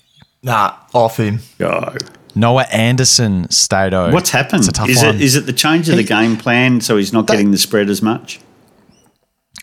[0.43, 1.39] Nah, off him.
[1.59, 1.95] Go.
[2.33, 4.11] Noah Anderson, Stato.
[4.13, 4.59] What's happened?
[4.61, 5.15] It's a tough Is one.
[5.15, 7.57] it is it the change of the game plan so he's not They- getting the
[7.57, 8.39] spread as much?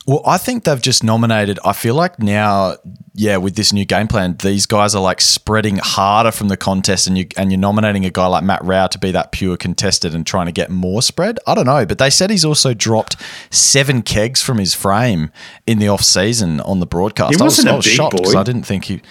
[0.09, 1.59] Well, I think they've just nominated.
[1.67, 2.77] I feel like now,
[3.13, 7.07] yeah, with this new game plan, these guys are like spreading harder from the contest,
[7.07, 10.15] and you and you're nominating a guy like Matt Rowell to be that pure contested
[10.15, 11.39] and trying to get more spread.
[11.47, 13.17] I don't know, but they said he's also dropped
[13.51, 15.31] seven kegs from his frame
[15.67, 17.35] in the off season on the broadcast.
[17.35, 18.35] He I was, wasn't a I was big shocked because.
[18.35, 19.03] I didn't think he.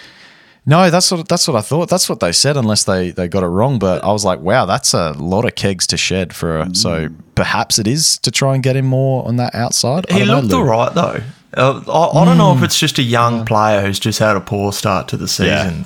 [0.70, 1.88] No, that's what that's what I thought.
[1.90, 3.80] That's what they said, unless they, they got it wrong.
[3.80, 6.60] But I was like, wow, that's a lot of kegs to shed for.
[6.60, 10.06] A, So perhaps it is to try and get him more on that outside.
[10.10, 11.22] I He don't know, looked all right though.
[11.56, 14.42] Uh, I, I don't know if it's just a young player who's just had a
[14.42, 15.86] poor start to the season.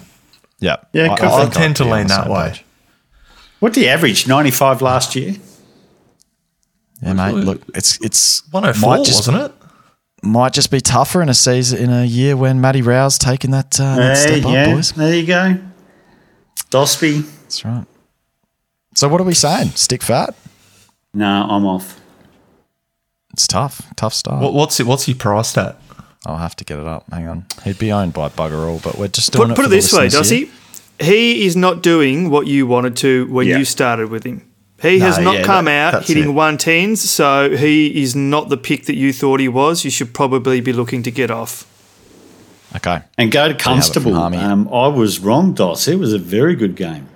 [0.59, 1.51] Yeah, Yeah, I, could I be.
[1.51, 2.49] tend to I'd be on lean that way.
[2.49, 2.65] page.
[3.59, 4.27] What did he average?
[4.27, 5.35] Ninety five last year.
[7.03, 7.33] Yeah, mate.
[7.35, 9.60] Look, it's it's 104, might just wasn't it?
[10.23, 13.79] Might just be tougher in a season in a year when Matty Rowell's taking that,
[13.79, 14.91] uh, that Hey, step up, yeah, boys.
[14.91, 15.57] there you go.
[16.69, 17.23] Dosby.
[17.41, 17.85] That's right.
[18.95, 19.69] So what are we saying?
[19.71, 20.35] Stick fat?
[21.13, 21.99] No, I'm off.
[23.33, 24.43] It's tough, tough start.
[24.43, 24.85] What, what's it?
[24.85, 25.77] What's he priced at?
[26.25, 27.05] I'll have to get it up.
[27.11, 27.45] Hang on.
[27.63, 29.55] He'd be owned by bugger all, but we're just doing Put, it.
[29.55, 30.47] put for it the this way, does here.
[30.99, 31.05] he?
[31.05, 33.57] He is not doing what you wanted to when Yeah.
[33.57, 34.45] you started with him.
[34.81, 36.33] He has not yeah, come that- out hitting it.
[36.33, 39.83] 110s, so he is not the pick that you thought he was.
[39.85, 41.67] You should probably be looking to get off.
[42.75, 43.01] Okay.
[43.17, 44.15] And go to have it from Constable.
[44.15, 45.87] Um, I was wrong, Dos.
[45.87, 47.09] It was a very good game.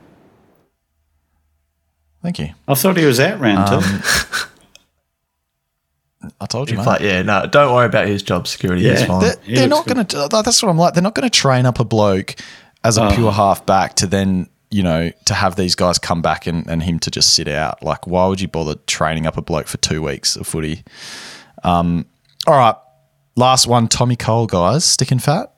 [2.21, 2.49] Thank you.
[2.67, 3.87] I thought he was out round Um, two.
[6.41, 6.85] I told you, mate.
[6.85, 8.81] like, yeah, no, don't worry about his job security.
[8.89, 9.05] He's Yeah.
[9.07, 9.21] fine.
[9.21, 10.27] They're, He they're not going to.
[10.29, 10.93] That's what I'm like.
[10.95, 12.35] They're not going to train up a bloke
[12.83, 13.15] as a Oh.
[13.15, 16.83] pure half back to then, you know, to have these guys come back and, and
[16.83, 17.83] him to just sit out.
[17.83, 20.83] Like, why would you bother training up a bloke for two weeks of footy?
[21.63, 22.05] Um,
[22.47, 22.75] all right.
[23.35, 24.85] Last one, Tommy Cole, guys.
[24.85, 25.51] Sticking fat?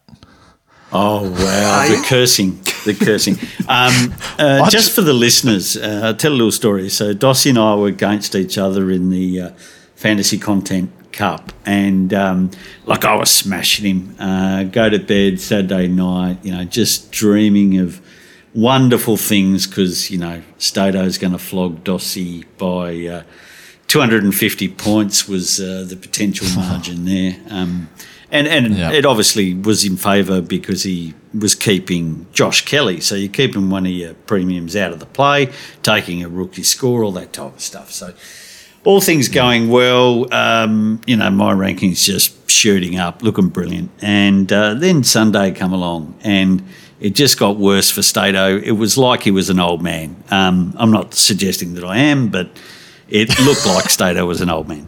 [0.91, 3.35] Oh wow, the cursing, the cursing.
[3.67, 6.89] Um, uh, I just for the listeners, uh, I'll tell a little story.
[6.89, 9.49] So Dossie and I were against each other in the uh,
[9.95, 12.51] Fantasy Content Cup, and um,
[12.85, 14.15] like I was smashing him.
[14.17, 18.01] Uh, go to bed Saturday night, you know, just dreaming of
[18.57, 23.07] wonderful things because you know Stato's going to flog Dossie by.
[23.19, 23.23] Uh,
[23.87, 27.37] 250 points was uh, the potential margin there.
[27.49, 27.87] Um,
[28.29, 28.91] and and Yeah.
[28.91, 32.99] it obviously was in favour because he was keeping Josh Kelly.
[32.99, 35.49] So you're keeping one of your premiums out of the play,
[35.83, 37.89] taking a rookie score, all that type of stuff.
[37.93, 38.13] So
[38.83, 40.27] all things going well.
[40.33, 43.89] Um, you know, my rankings just shooting up, looking brilliant.
[44.01, 46.61] And uh, then Sunday come along and
[46.99, 48.57] it just got worse for Stato.
[48.57, 50.23] It was like he was an old man.
[50.31, 52.49] Um, I'm not suggesting that I am, but
[53.07, 54.87] it looked like Stato was an old man.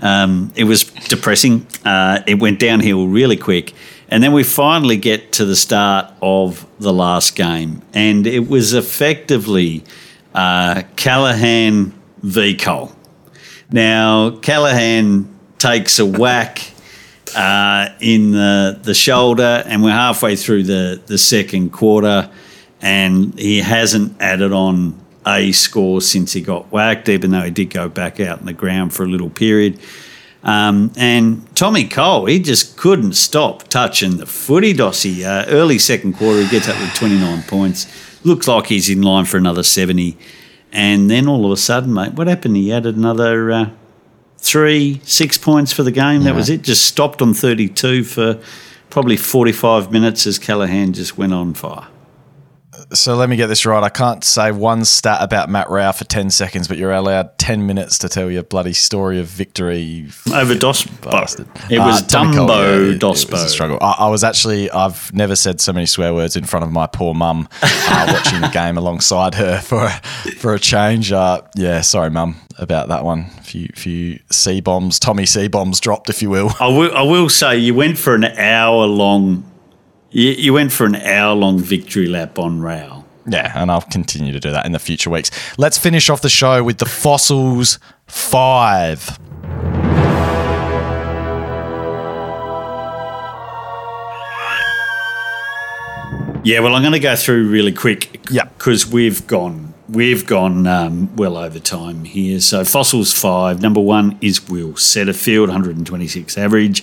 [0.00, 1.66] Um, it was depressing.
[1.84, 3.74] Uh, it went downhill really quick.
[4.08, 7.82] And then we finally get to the start of the last game.
[7.92, 9.84] And it was effectively
[10.34, 11.92] uh, Callaghan
[12.22, 12.56] v.
[12.56, 12.92] Cole.
[13.70, 16.72] Now, Callaghan takes a whack
[17.34, 22.30] uh, in the, the shoulder, and we're halfway through the, the second quarter,
[22.80, 27.70] and he hasn't added on a score since he got whacked, even though he did
[27.70, 29.78] go back out in the ground for a little period.
[30.42, 35.24] Um, and Tommy Cole, he just couldn't stop touching the footy dossy.
[35.24, 37.86] Uh, early second quarter, he gets up with 29 points.
[38.24, 40.16] Looks like he's in line for another 70.
[40.72, 42.56] And then all of a sudden, mate, what happened?
[42.56, 43.70] He added another uh,
[44.40, 46.24] three, six points for the game.
[46.24, 46.62] That was it.
[46.62, 48.40] Just stopped on 32 for
[48.88, 51.86] probably 45 minutes as Callaghan just went on fire
[52.92, 53.82] so let me get this right.
[53.82, 57.66] I can't say one stat about Matt Rowell for 10 seconds, but you're allowed 10
[57.66, 60.08] minutes to tell your bloody story of victory.
[60.32, 61.70] Over Dosbo.
[61.70, 63.28] It was uh, Dumbo yeah, Dosbo.
[63.28, 63.78] It was a struggle.
[63.80, 66.86] I, I, was actually, I've never said so many swear words in front of my
[66.86, 69.88] poor mum uh, watching the game alongside her for,
[70.38, 71.12] for a change.
[71.12, 73.26] Uh, yeah, sorry, mum, about that one.
[73.38, 76.52] A few, few C bombs, Tommy C bombs dropped, if you will.
[76.60, 76.96] I will.
[76.96, 79.49] I will say you went for an hour long
[80.10, 83.06] you, you went for an hour long victory lap on rail.
[83.26, 85.30] Yeah, and I'll continue to do that in the future weeks.
[85.58, 89.18] Let's finish off the show with the Fossils 5.
[96.42, 98.26] Yeah, well, I'm going to go through really quick.
[98.30, 102.40] Yeah, because we've gone we've gone um, well over time here.
[102.40, 103.60] So fossils five.
[103.60, 106.82] Number one is Will Setterfield, 126 average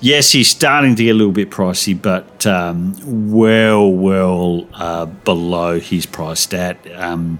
[0.00, 2.94] yes, he's starting to get a little bit pricey, but um,
[3.30, 6.78] well, well uh, below his price stat.
[6.94, 7.38] Um,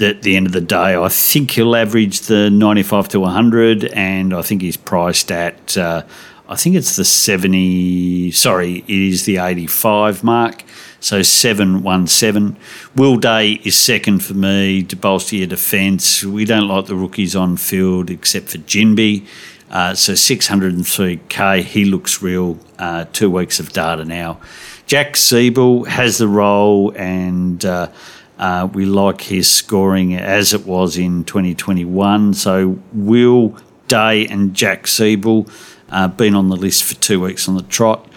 [0.00, 4.34] at the end of the day, I think he'll average the 95 to 100, and
[4.34, 6.02] I think he's priced at, uh,
[6.48, 10.64] I think it's the 70, sorry, it is the 85 mark.
[11.00, 12.56] So 717.
[12.96, 16.24] Will Day is second for me to bolster your defence.
[16.24, 19.24] We don't like the rookies on field except for Ginbey.
[19.70, 22.58] Uh, so 603k, he looks real.
[22.78, 24.38] Uh, two weeks of data now.
[24.86, 27.90] Jack Ziebell has the role, and uh,
[28.38, 32.34] uh, we like his scoring as it was in 2021.
[32.34, 33.56] So Will
[33.88, 35.50] Day and Jack Ziebell
[35.88, 38.08] uh, been on the list for two weeks on the trot.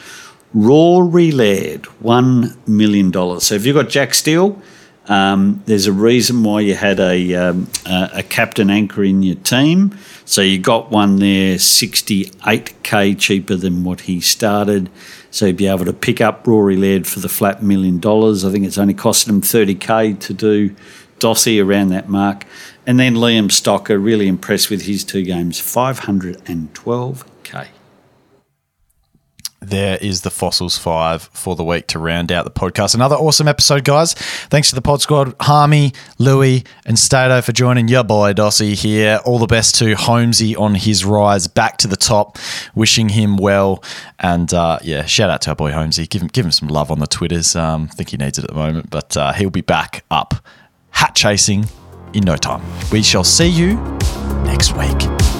[0.54, 3.40] Rory Laird, $1 million.
[3.40, 4.62] So if you've got Jack Steele,
[5.10, 9.36] um, there's a reason why you had a, um, a, a captain anchor in your
[9.38, 9.98] team.
[10.24, 14.90] So you got one there 68k cheaper than what he started.
[15.32, 18.46] So you'd be able to pick up Rory Laird for the flat million dollars.
[18.46, 20.76] I think it's only costed him 30k to do
[21.18, 22.46] Dossie around that mark.
[22.86, 27.29] And then Liam Stocker, really impressed with his two games, 512k
[29.62, 32.96] there is the Fossils 5 for the week to round out the podcast.
[32.96, 34.14] Another awesome episode, guys.
[34.14, 39.20] Thanks to the Pod Squad, Harmy, Louis, and Stato for joining your boy Dossie here.
[39.26, 42.38] All the best to Holmesy on his rise back to the top.
[42.74, 43.84] Wishing him well.
[44.20, 46.08] And uh, yeah, shout out to our boy Holmesy.
[46.08, 47.56] Give him, give him some love on the Twitters.
[47.56, 50.36] Um, think he needs it at the moment, but uh, he'll be back up
[50.92, 51.66] hat chasing
[52.14, 52.62] in no time.
[52.92, 53.76] We shall see you
[54.44, 55.39] next week.